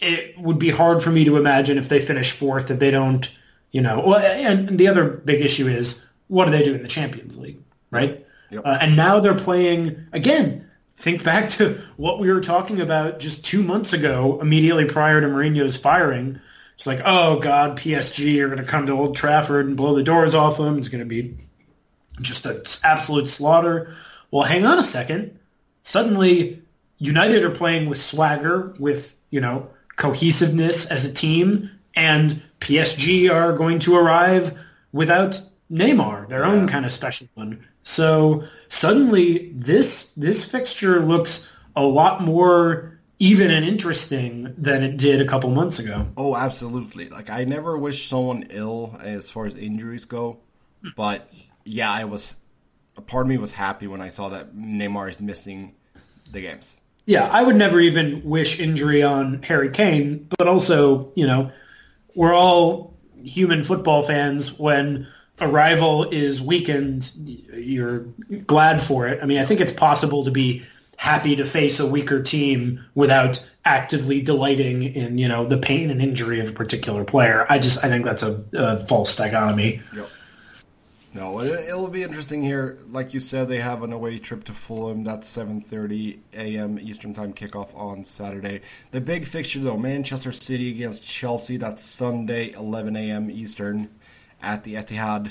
it 0.00 0.38
would 0.38 0.58
be 0.58 0.70
hard 0.70 1.02
for 1.02 1.10
me 1.10 1.24
to 1.24 1.36
imagine 1.36 1.78
if 1.78 1.88
they 1.88 2.00
finish 2.00 2.32
fourth 2.32 2.68
that 2.68 2.80
they 2.80 2.90
don't, 2.90 3.30
you 3.72 3.80
know. 3.80 4.02
Well, 4.06 4.18
and 4.18 4.78
the 4.78 4.88
other 4.88 5.04
big 5.04 5.44
issue 5.44 5.66
is 5.66 6.06
what 6.28 6.46
do 6.46 6.50
they 6.50 6.64
do 6.64 6.74
in 6.74 6.82
the 6.82 6.88
Champions 6.88 7.38
League, 7.38 7.60
right? 7.90 8.24
Yep. 8.50 8.62
Uh, 8.64 8.78
and 8.80 8.96
now 8.96 9.20
they're 9.20 9.34
playing 9.34 10.06
again. 10.12 10.68
Think 10.96 11.24
back 11.24 11.48
to 11.50 11.80
what 11.96 12.20
we 12.20 12.32
were 12.32 12.40
talking 12.40 12.80
about 12.80 13.20
just 13.20 13.44
two 13.44 13.62
months 13.62 13.92
ago, 13.92 14.38
immediately 14.40 14.86
prior 14.86 15.20
to 15.20 15.26
Mourinho's 15.26 15.76
firing. 15.76 16.40
It's 16.76 16.86
like, 16.86 17.00
oh 17.04 17.38
God, 17.38 17.78
PSG 17.78 18.40
are 18.40 18.48
going 18.48 18.58
to 18.58 18.64
come 18.64 18.86
to 18.86 18.92
Old 18.92 19.16
Trafford 19.16 19.66
and 19.66 19.76
blow 19.76 19.94
the 19.94 20.02
doors 20.02 20.34
off 20.34 20.58
them. 20.58 20.78
It's 20.78 20.88
going 20.88 21.00
to 21.00 21.06
be 21.06 21.36
just 22.20 22.46
an 22.46 22.62
absolute 22.84 23.28
slaughter. 23.28 23.96
Well, 24.30 24.42
hang 24.42 24.66
on 24.66 24.78
a 24.78 24.84
second. 24.84 25.38
Suddenly, 25.82 26.62
United 26.98 27.44
are 27.44 27.50
playing 27.50 27.88
with 27.88 28.00
swagger, 28.00 28.74
with 28.78 29.14
you 29.30 29.40
know 29.40 29.70
cohesiveness 29.96 30.86
as 30.86 31.04
a 31.04 31.14
team, 31.14 31.70
and 31.94 32.42
PSG 32.60 33.32
are 33.32 33.56
going 33.56 33.78
to 33.80 33.96
arrive 33.96 34.58
without 34.92 35.40
Neymar, 35.70 36.28
their 36.28 36.44
own 36.44 36.68
kind 36.68 36.84
of 36.84 36.92
special 36.92 37.26
one. 37.34 37.66
So 37.82 38.44
suddenly, 38.68 39.52
this 39.54 40.12
this 40.12 40.44
fixture 40.50 41.00
looks 41.00 41.52
a 41.74 41.82
lot 41.82 42.22
more 42.22 42.95
even 43.18 43.50
and 43.50 43.64
interesting 43.64 44.54
than 44.58 44.82
it 44.82 44.96
did 44.96 45.20
a 45.20 45.26
couple 45.26 45.50
months 45.50 45.78
ago. 45.78 46.06
Oh, 46.16 46.36
absolutely. 46.36 47.08
Like 47.08 47.30
I 47.30 47.44
never 47.44 47.76
wish 47.78 48.08
someone 48.08 48.48
ill 48.50 48.98
as 49.02 49.30
far 49.30 49.46
as 49.46 49.54
injuries 49.54 50.04
go, 50.04 50.38
but 50.96 51.30
yeah, 51.64 51.90
I 51.90 52.04
was. 52.04 52.34
A 52.98 53.02
part 53.02 53.26
of 53.26 53.28
me 53.28 53.36
was 53.36 53.52
happy 53.52 53.86
when 53.86 54.00
I 54.00 54.08
saw 54.08 54.30
that 54.30 54.56
Neymar 54.56 55.10
is 55.10 55.20
missing 55.20 55.74
the 56.32 56.40
games. 56.40 56.78
Yeah, 57.04 57.28
I 57.28 57.42
would 57.42 57.56
never 57.56 57.78
even 57.78 58.22
wish 58.24 58.58
injury 58.58 59.02
on 59.02 59.42
Harry 59.42 59.68
Kane, 59.68 60.28
but 60.38 60.48
also, 60.48 61.12
you 61.14 61.26
know, 61.26 61.52
we're 62.14 62.34
all 62.34 62.94
human 63.22 63.64
football 63.64 64.02
fans. 64.02 64.58
When 64.58 65.06
a 65.38 65.46
rival 65.46 66.04
is 66.04 66.40
weakened, 66.40 67.12
you're 67.52 68.06
glad 68.46 68.80
for 68.80 69.06
it. 69.06 69.22
I 69.22 69.26
mean, 69.26 69.38
I 69.38 69.44
think 69.44 69.60
it's 69.60 69.72
possible 69.72 70.24
to 70.24 70.30
be 70.30 70.64
happy 70.96 71.36
to 71.36 71.44
face 71.44 71.80
a 71.80 71.86
weaker 71.86 72.22
team 72.22 72.84
without 72.94 73.48
actively 73.64 74.20
delighting 74.20 74.82
in, 74.82 75.18
you 75.18 75.28
know, 75.28 75.46
the 75.46 75.58
pain 75.58 75.90
and 75.90 76.00
injury 76.00 76.40
of 76.40 76.48
a 76.48 76.52
particular 76.52 77.04
player. 77.04 77.46
I 77.48 77.58
just, 77.58 77.84
I 77.84 77.88
think 77.88 78.04
that's 78.04 78.22
a, 78.22 78.44
a 78.54 78.78
false 78.78 79.14
dichotomy. 79.16 79.82
Yep. 79.94 80.08
No, 81.16 81.40
it, 81.40 81.74
will 81.74 81.88
be 81.88 82.02
interesting 82.02 82.42
here. 82.42 82.78
Like 82.90 83.14
you 83.14 83.20
said, 83.20 83.48
they 83.48 83.58
have 83.58 83.82
an 83.82 83.90
away 83.90 84.18
trip 84.18 84.44
to 84.44 84.52
Fulham. 84.52 85.02
That's 85.02 85.34
7:30 85.34 86.18
a.m. 86.34 86.78
Eastern 86.78 87.14
Time 87.14 87.32
kickoff 87.32 87.74
on 87.74 88.04
Saturday. 88.04 88.60
The 88.90 89.00
big 89.00 89.26
fixture, 89.26 89.60
though, 89.60 89.78
Manchester 89.78 90.30
City 90.30 90.70
against 90.70 91.06
Chelsea. 91.08 91.56
That's 91.56 91.82
Sunday, 91.82 92.52
11 92.52 92.96
a.m. 92.96 93.30
Eastern, 93.30 93.88
at 94.42 94.64
the 94.64 94.74
Etihad. 94.74 95.30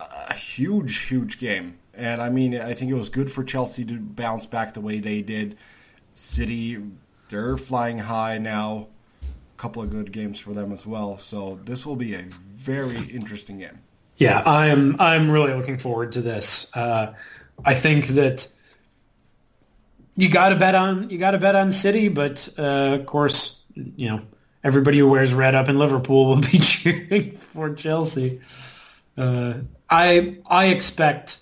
A 0.00 0.34
huge, 0.34 0.96
huge 1.02 1.38
game, 1.38 1.78
and 2.00 2.22
I 2.22 2.30
mean, 2.30 2.58
I 2.58 2.72
think 2.72 2.90
it 2.90 2.94
was 2.94 3.10
good 3.10 3.30
for 3.30 3.44
Chelsea 3.44 3.84
to 3.84 3.98
bounce 3.98 4.46
back 4.46 4.74
the 4.74 4.80
way 4.80 4.98
they 5.00 5.20
did. 5.20 5.58
City, 6.14 6.82
they're 7.28 7.56
flying 7.56 7.98
high 7.98 8.38
now. 8.38 8.88
A 9.22 9.60
couple 9.60 9.82
of 9.82 9.90
good 9.90 10.10
games 10.10 10.38
for 10.38 10.54
them 10.54 10.72
as 10.72 10.86
well. 10.86 11.18
So 11.18 11.60
this 11.64 11.84
will 11.84 11.96
be 11.96 12.14
a 12.14 12.24
very 12.56 12.98
interesting 13.10 13.58
game. 13.58 13.78
Yeah, 14.16 14.42
I'm 14.44 15.00
I'm 15.00 15.30
really 15.30 15.52
looking 15.52 15.78
forward 15.78 16.12
to 16.12 16.22
this. 16.22 16.74
Uh, 16.74 17.14
I 17.64 17.74
think 17.74 18.06
that 18.08 18.48
you 20.16 20.30
got 20.30 20.50
to 20.50 20.56
bet 20.56 20.74
on 20.74 21.10
you 21.10 21.18
got 21.18 21.32
to 21.32 21.38
bet 21.38 21.54
on 21.54 21.72
City, 21.72 22.08
but 22.08 22.48
uh, 22.58 22.98
of 23.00 23.06
course, 23.06 23.62
you 23.74 24.08
know 24.08 24.22
everybody 24.64 24.98
who 24.98 25.08
wears 25.08 25.32
red 25.34 25.54
up 25.54 25.68
in 25.68 25.78
Liverpool 25.78 26.26
will 26.26 26.40
be 26.40 26.58
cheering 26.60 27.32
for 27.32 27.74
Chelsea. 27.74 28.40
Uh, 29.16 29.54
I 29.88 30.38
I 30.46 30.66
expect. 30.66 31.40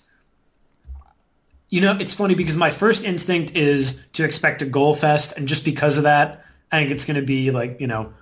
You 1.69 1.81
know, 1.81 1.97
it's 1.99 2.13
funny 2.13 2.35
because 2.35 2.55
my 2.55 2.71
first 2.71 3.05
instinct 3.05 3.55
is 3.55 4.05
to 4.13 4.23
expect 4.23 4.61
a 4.61 4.65
goal 4.65 4.95
fest, 4.95 5.37
and 5.37 5.47
just 5.47 5.63
because 5.65 5.97
of 5.97 6.03
that, 6.03 6.43
I 6.71 6.79
think 6.79 6.91
it's 6.91 7.05
going 7.05 7.19
to 7.19 7.25
be 7.25 7.51
like 7.51 7.79
you 7.79 7.87
know, 7.87 8.13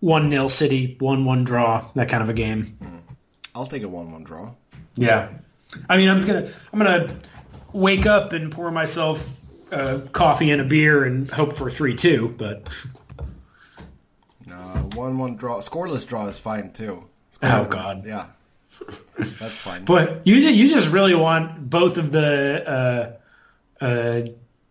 one 0.00 0.30
0 0.30 0.48
City, 0.48 0.96
one 1.00 1.24
one 1.24 1.44
draw, 1.44 1.84
that 1.94 2.08
kind 2.08 2.22
of 2.22 2.28
a 2.28 2.34
game. 2.34 3.02
I'll 3.56 3.66
take 3.66 3.82
a 3.82 3.88
one-one 3.88 4.22
draw. 4.22 4.52
Yeah, 4.96 5.30
I 5.88 5.96
mean, 5.96 6.10
I'm 6.10 6.26
gonna 6.26 6.52
I'm 6.72 6.78
gonna 6.78 7.18
wake 7.72 8.04
up 8.04 8.34
and 8.34 8.52
pour 8.52 8.70
myself 8.70 9.26
uh, 9.72 10.00
coffee 10.12 10.50
and 10.50 10.60
a 10.60 10.64
beer 10.64 11.04
and 11.04 11.30
hope 11.30 11.54
for 11.54 11.70
three 11.70 11.94
two, 11.94 12.34
but 12.36 12.68
no, 14.46 14.90
one-one 14.94 15.36
draw, 15.36 15.60
scoreless 15.62 16.06
draw 16.06 16.26
is 16.26 16.38
fine 16.38 16.70
too. 16.72 17.04
Scoreless, 17.32 17.64
oh 17.64 17.64
God, 17.64 18.04
yeah, 18.04 18.26
that's 19.18 19.60
fine. 19.60 19.84
But 19.84 20.26
you 20.26 20.36
you 20.36 20.68
just 20.68 20.90
really 20.90 21.14
want 21.14 21.68
both 21.68 21.98
of 21.98 22.12
the 22.12 23.18
uh, 23.80 23.84
uh, 23.84 24.22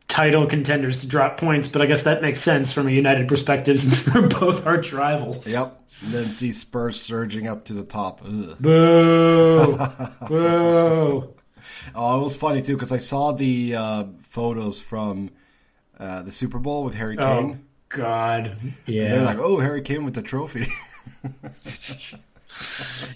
title 0.07 0.45
contenders 0.45 1.01
to 1.01 1.07
drop 1.07 1.37
points, 1.37 1.67
but 1.67 1.81
I 1.81 1.85
guess 1.85 2.03
that 2.03 2.21
makes 2.21 2.39
sense 2.39 2.71
from 2.73 2.87
a 2.87 2.91
United 2.91 3.27
perspective 3.27 3.79
since 3.81 4.03
they're 4.03 4.27
both 4.27 4.65
arch 4.65 4.93
rivals. 4.93 5.47
Yep. 5.51 5.81
And 6.03 6.11
then 6.11 6.25
see 6.25 6.51
Spurs 6.51 7.01
surging 7.01 7.47
up 7.47 7.65
to 7.65 7.73
the 7.73 7.83
top. 7.83 8.21
Ugh. 8.25 8.57
Boo! 8.59 9.77
Boo! 10.27 11.33
Oh, 11.93 12.19
it 12.19 12.23
was 12.23 12.35
funny 12.35 12.61
too 12.61 12.75
because 12.75 12.91
I 12.91 12.97
saw 12.97 13.31
the 13.31 13.75
uh, 13.75 14.03
photos 14.29 14.81
from 14.81 15.29
uh, 15.99 16.23
the 16.23 16.31
Super 16.31 16.59
Bowl 16.59 16.83
with 16.83 16.95
Harry 16.95 17.15
Kane. 17.15 17.25
Oh 17.25 17.57
God! 17.89 18.57
Yeah, 18.85 19.03
and 19.03 19.13
they're 19.13 19.23
like, 19.23 19.39
"Oh, 19.39 19.59
Harry 19.59 19.81
Kane 19.81 20.03
with 20.03 20.15
the 20.15 20.21
trophy." 20.21 20.67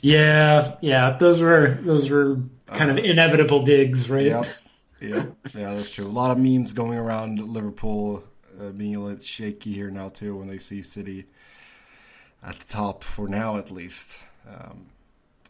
yeah, 0.02 0.76
yeah. 0.82 1.18
Those 1.18 1.42
were 1.42 1.78
those 1.82 2.10
were 2.10 2.42
kind 2.68 2.92
of 2.92 2.98
inevitable 2.98 3.64
digs, 3.64 4.10
right? 4.10 4.26
Yep. 4.26 4.46
Yeah, 5.02 5.26
yeah, 5.56 5.74
that's 5.76 5.92
true. 5.92 6.06
A 6.06 6.08
lot 6.08 6.32
of 6.32 6.38
memes 6.38 6.74
going 6.74 6.98
around 6.98 7.40
Liverpool 7.40 8.24
uh, 8.60 8.70
being 8.70 8.96
a 8.96 9.00
little 9.00 9.20
shaky 9.22 9.74
here 9.74 9.90
now 9.90 10.10
too 10.10 10.36
when 10.36 10.48
they 10.48 10.58
see 10.58 10.82
City 10.82 11.26
at 12.44 12.60
the 12.60 12.66
top 12.66 13.04
for 13.04 13.28
now, 13.28 13.58
at 13.58 13.72
least. 13.72 14.18
Um, 14.48 14.88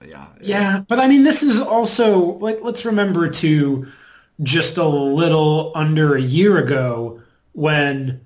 yeah, 0.06 0.28
yeah, 0.41 0.84
but 0.88 0.99
I 0.99 1.08
mean, 1.08 1.23
this 1.23 1.43
is 1.43 1.60
also 1.62 2.19
like 2.38 2.60
let's 2.62 2.86
remember 2.86 3.30
to 3.30 3.88
just 4.41 4.78
a 4.78 4.88
little 4.88 5.71
under 5.75 6.15
a 6.15 6.21
year 6.21 6.58
ago 6.58 7.21
when 7.54 8.21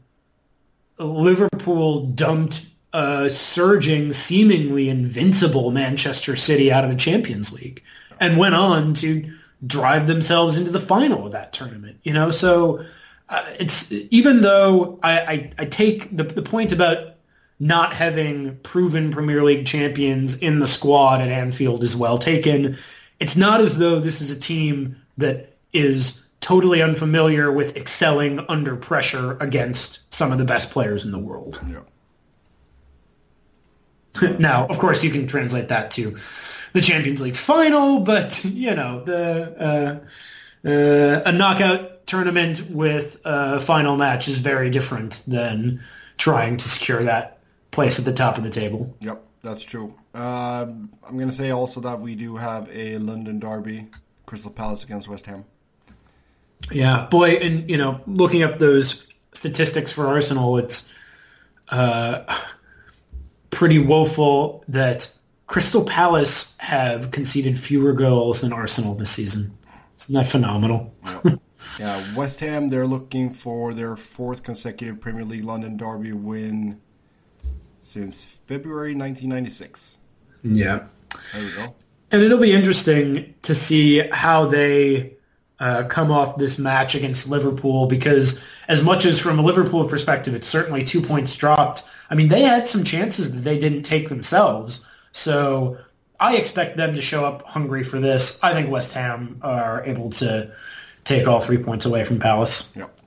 Liverpool 1.00 2.08
dumped 2.08 2.66
a 2.94 3.30
surging, 3.30 4.14
seemingly 4.14 4.90
invincible 4.90 5.72
Manchester 5.72 6.36
City 6.36 6.72
out 6.72 6.84
of 6.84 6.90
the 6.90 6.96
Champions 6.96 7.52
League 7.52 7.84
and 8.20 8.38
went 8.38 8.56
on 8.56 8.94
to 8.96 9.32
drive 9.66 10.08
themselves 10.08 10.58
into 10.58 10.72
the 10.72 10.80
final 10.80 11.26
of 11.26 11.32
that 11.32 11.54
tournament. 11.54 11.98
You 12.04 12.14
know, 12.14 12.32
so 12.32 12.86
uh, 13.30 13.54
it's 13.60 13.92
even 13.92 14.42
though 14.42 15.00
I, 15.02 15.20
I, 15.20 15.52
I 15.60 15.66
take 15.66 16.16
the, 16.16 16.24
the 16.24 16.42
point 16.42 16.72
about 16.72 17.16
not 17.60 17.94
having 17.94 18.58
proven 18.58 19.12
Premier 19.12 19.44
League 19.44 19.66
champions 19.66 20.36
in 20.38 20.60
the 20.60 20.68
squad 20.68 21.22
at 21.22 21.30
Anfield 21.30 21.84
is 21.84 21.96
well 21.96 22.18
taken. 22.18 22.78
It's 23.20 23.38
not 23.38 23.62
as 23.62 23.78
though 23.78 24.00
this 24.00 24.22
is 24.22 24.32
a 24.32 24.40
team 24.40 24.98
that 25.18 25.56
is 25.72 26.26
totally 26.42 26.82
unfamiliar 26.82 27.52
with 27.52 27.78
excelling 27.78 28.44
under 28.50 28.76
pressure 28.76 29.38
against 29.40 30.14
some 30.14 30.32
of 30.32 30.38
the 30.38 30.46
best 30.46 30.72
players 30.72 31.06
in 31.06 31.12
the 31.12 31.20
world. 31.20 31.62
Yeah. 31.70 31.80
now, 34.40 34.68
of 34.68 34.78
course, 34.80 35.04
you 35.04 35.12
can 35.12 35.28
translate 35.28 35.70
that 35.70 35.92
to 35.92 36.18
the 36.74 36.82
Champions 36.82 37.22
League 37.22 37.36
final, 37.36 38.00
but 38.00 38.44
you 38.44 38.76
know 38.76 39.04
the 39.04 40.04
uh, 40.66 40.68
uh, 40.68 41.22
a 41.26 41.32
knockout 41.32 42.06
tournament 42.06 42.70
with 42.70 43.20
a 43.26 43.60
final 43.60 43.96
match 43.96 44.28
is 44.28 44.38
very 44.38 44.70
different 44.70 45.24
than 45.28 45.82
trying 46.18 46.58
to 46.58 46.68
secure 46.68 47.04
that 47.04 47.40
place 47.72 48.00
at 48.00 48.06
the 48.06 48.14
top 48.14 48.38
of 48.38 48.44
the 48.44 48.50
table. 48.50 48.96
Yep, 49.02 49.24
that's 49.42 49.62
true. 49.62 49.96
Uh, 50.14 50.68
I'm 51.08 51.16
going 51.16 51.30
to 51.30 51.36
say 51.36 51.52
also 51.52 51.82
that 51.82 52.00
we 52.00 52.16
do 52.16 52.36
have 52.36 52.70
a 52.72 52.98
London 52.98 53.40
derby, 53.40 53.88
Crystal 54.26 54.52
Palace 54.52 54.84
against 54.84 55.08
West 55.08 55.26
Ham. 55.26 55.46
Yeah, 56.72 57.08
boy, 57.10 57.32
and 57.32 57.70
you 57.70 57.78
know, 57.78 58.02
looking 58.08 58.44
up 58.44 58.60
those 58.60 59.08
statistics 59.34 59.92
for 59.92 60.08
Arsenal, 60.08 60.58
it's 60.58 60.94
uh, 61.70 62.24
pretty 63.54 63.80
woeful 63.80 64.64
that 64.68 65.12
Crystal 65.48 65.86
Palace 65.86 66.58
have 66.60 67.12
conceded 67.12 67.58
fewer 67.58 67.94
goals 67.94 68.42
than 68.42 68.54
Arsenal 68.54 68.96
this 68.96 69.12
season. 69.12 69.58
Isn't 70.00 70.16
that 70.16 70.28
phenomenal? 70.28 70.94
Yeah, 71.80 72.02
West 72.16 72.40
Ham, 72.42 72.70
they're 72.70 72.86
looking 72.86 73.32
for 73.32 73.74
their 73.74 73.96
fourth 73.96 74.44
consecutive 74.44 75.00
Premier 75.00 75.26
League 75.26 75.44
London 75.44 75.78
Derby 75.78 76.12
win 76.12 76.80
since 77.82 78.24
February 78.46 78.96
1996. 78.96 79.98
Yeah. 80.44 80.84
There 81.34 81.42
we 81.42 81.52
go. 81.52 81.76
And 82.12 82.22
it'll 82.22 82.40
be 82.40 82.52
interesting 82.52 83.34
to 83.44 83.56
see 83.56 84.08
how 84.08 84.46
they 84.46 85.16
uh, 85.60 85.86
come 85.86 86.12
off 86.12 86.38
this 86.38 86.60
match 86.60 86.94
against 86.94 87.28
Liverpool 87.28 87.88
because 87.88 88.44
as 88.68 88.84
much 88.84 89.06
as 89.06 89.20
from 89.20 89.40
a 89.40 89.42
Liverpool 89.42 89.88
perspective, 89.88 90.36
it's 90.36 90.48
certainly 90.48 90.84
two 90.84 91.02
points 91.02 91.36
dropped. 91.36 91.84
I 92.10 92.16
mean, 92.16 92.28
they 92.28 92.42
had 92.42 92.68
some 92.68 92.84
chances 92.84 93.34
that 93.34 93.42
they 93.42 93.58
didn't 93.58 93.84
take 93.84 94.10
themselves. 94.10 94.86
So 95.12 95.78
I 96.20 96.38
expect 96.38 96.78
them 96.78 96.96
to 96.96 97.02
show 97.02 97.26
up 97.26 97.44
hungry 97.44 97.84
for 97.84 98.00
this. 98.00 98.42
I 98.44 98.54
think 98.54 98.70
West 98.70 98.94
Ham 98.94 99.40
are 99.42 99.84
able 99.86 100.10
to 100.12 100.54
take 101.04 101.28
all 101.28 101.40
three 101.40 101.58
points 101.58 101.86
away 101.86 102.06
from 102.06 102.20
Palace. 102.20 102.76
Yep. 102.76 103.00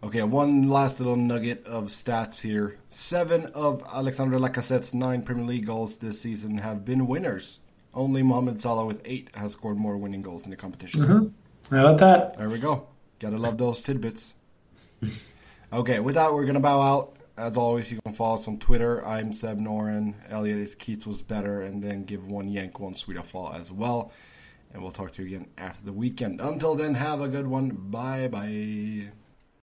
Okay, 0.00 0.22
one 0.22 0.68
last 0.68 1.00
little 1.00 1.16
nugget 1.16 1.66
of 1.66 1.86
stats 1.86 2.40
here. 2.40 2.78
Seven 2.88 3.46
of 3.46 3.82
Alexandre 3.92 4.38
Lacazette's 4.38 4.94
nine 4.94 5.22
Premier 5.22 5.44
League 5.44 5.66
goals 5.66 5.96
this 5.96 6.20
season 6.20 6.58
have 6.58 6.84
been 6.84 7.08
winners. 7.08 7.58
Only 7.92 8.22
Mohamed 8.22 8.60
Salah 8.60 8.86
with 8.86 9.02
eight 9.04 9.30
has 9.34 9.52
scored 9.52 9.76
more 9.76 9.96
winning 9.96 10.22
goals 10.22 10.44
in 10.44 10.50
the 10.50 10.56
competition. 10.56 11.00
Mm-hmm. 11.00 11.74
How 11.74 11.86
about 11.86 11.98
that? 11.98 12.38
There 12.38 12.48
we 12.48 12.60
go. 12.60 12.86
Gotta 13.18 13.38
love 13.38 13.58
those 13.58 13.82
tidbits. 13.82 14.34
okay, 15.72 15.98
with 15.98 16.14
that, 16.14 16.32
we're 16.32 16.44
gonna 16.44 16.60
bow 16.60 16.80
out. 16.80 17.16
As 17.38 17.56
always, 17.56 17.88
you 17.92 18.00
can 18.04 18.14
follow 18.14 18.34
us 18.34 18.48
on 18.48 18.58
Twitter. 18.58 19.06
I'm 19.06 19.32
Seb 19.32 19.60
Noren. 19.60 20.14
Elliott 20.28 20.58
is 20.58 20.74
Keats 20.74 21.06
was 21.06 21.22
better, 21.22 21.62
and 21.62 21.80
then 21.80 22.02
give 22.02 22.26
one 22.26 22.48
yank, 22.48 22.80
one 22.80 22.94
Swede 22.94 23.16
of 23.16 23.26
fall 23.26 23.52
as 23.52 23.70
well. 23.70 24.10
And 24.72 24.82
we'll 24.82 24.90
talk 24.90 25.12
to 25.12 25.22
you 25.22 25.36
again 25.36 25.48
after 25.56 25.84
the 25.84 25.92
weekend. 25.92 26.40
Until 26.40 26.74
then, 26.74 26.94
have 26.94 27.20
a 27.20 27.28
good 27.28 27.46
one. 27.46 27.68
Bye 27.70 28.26
bye. 28.26 29.12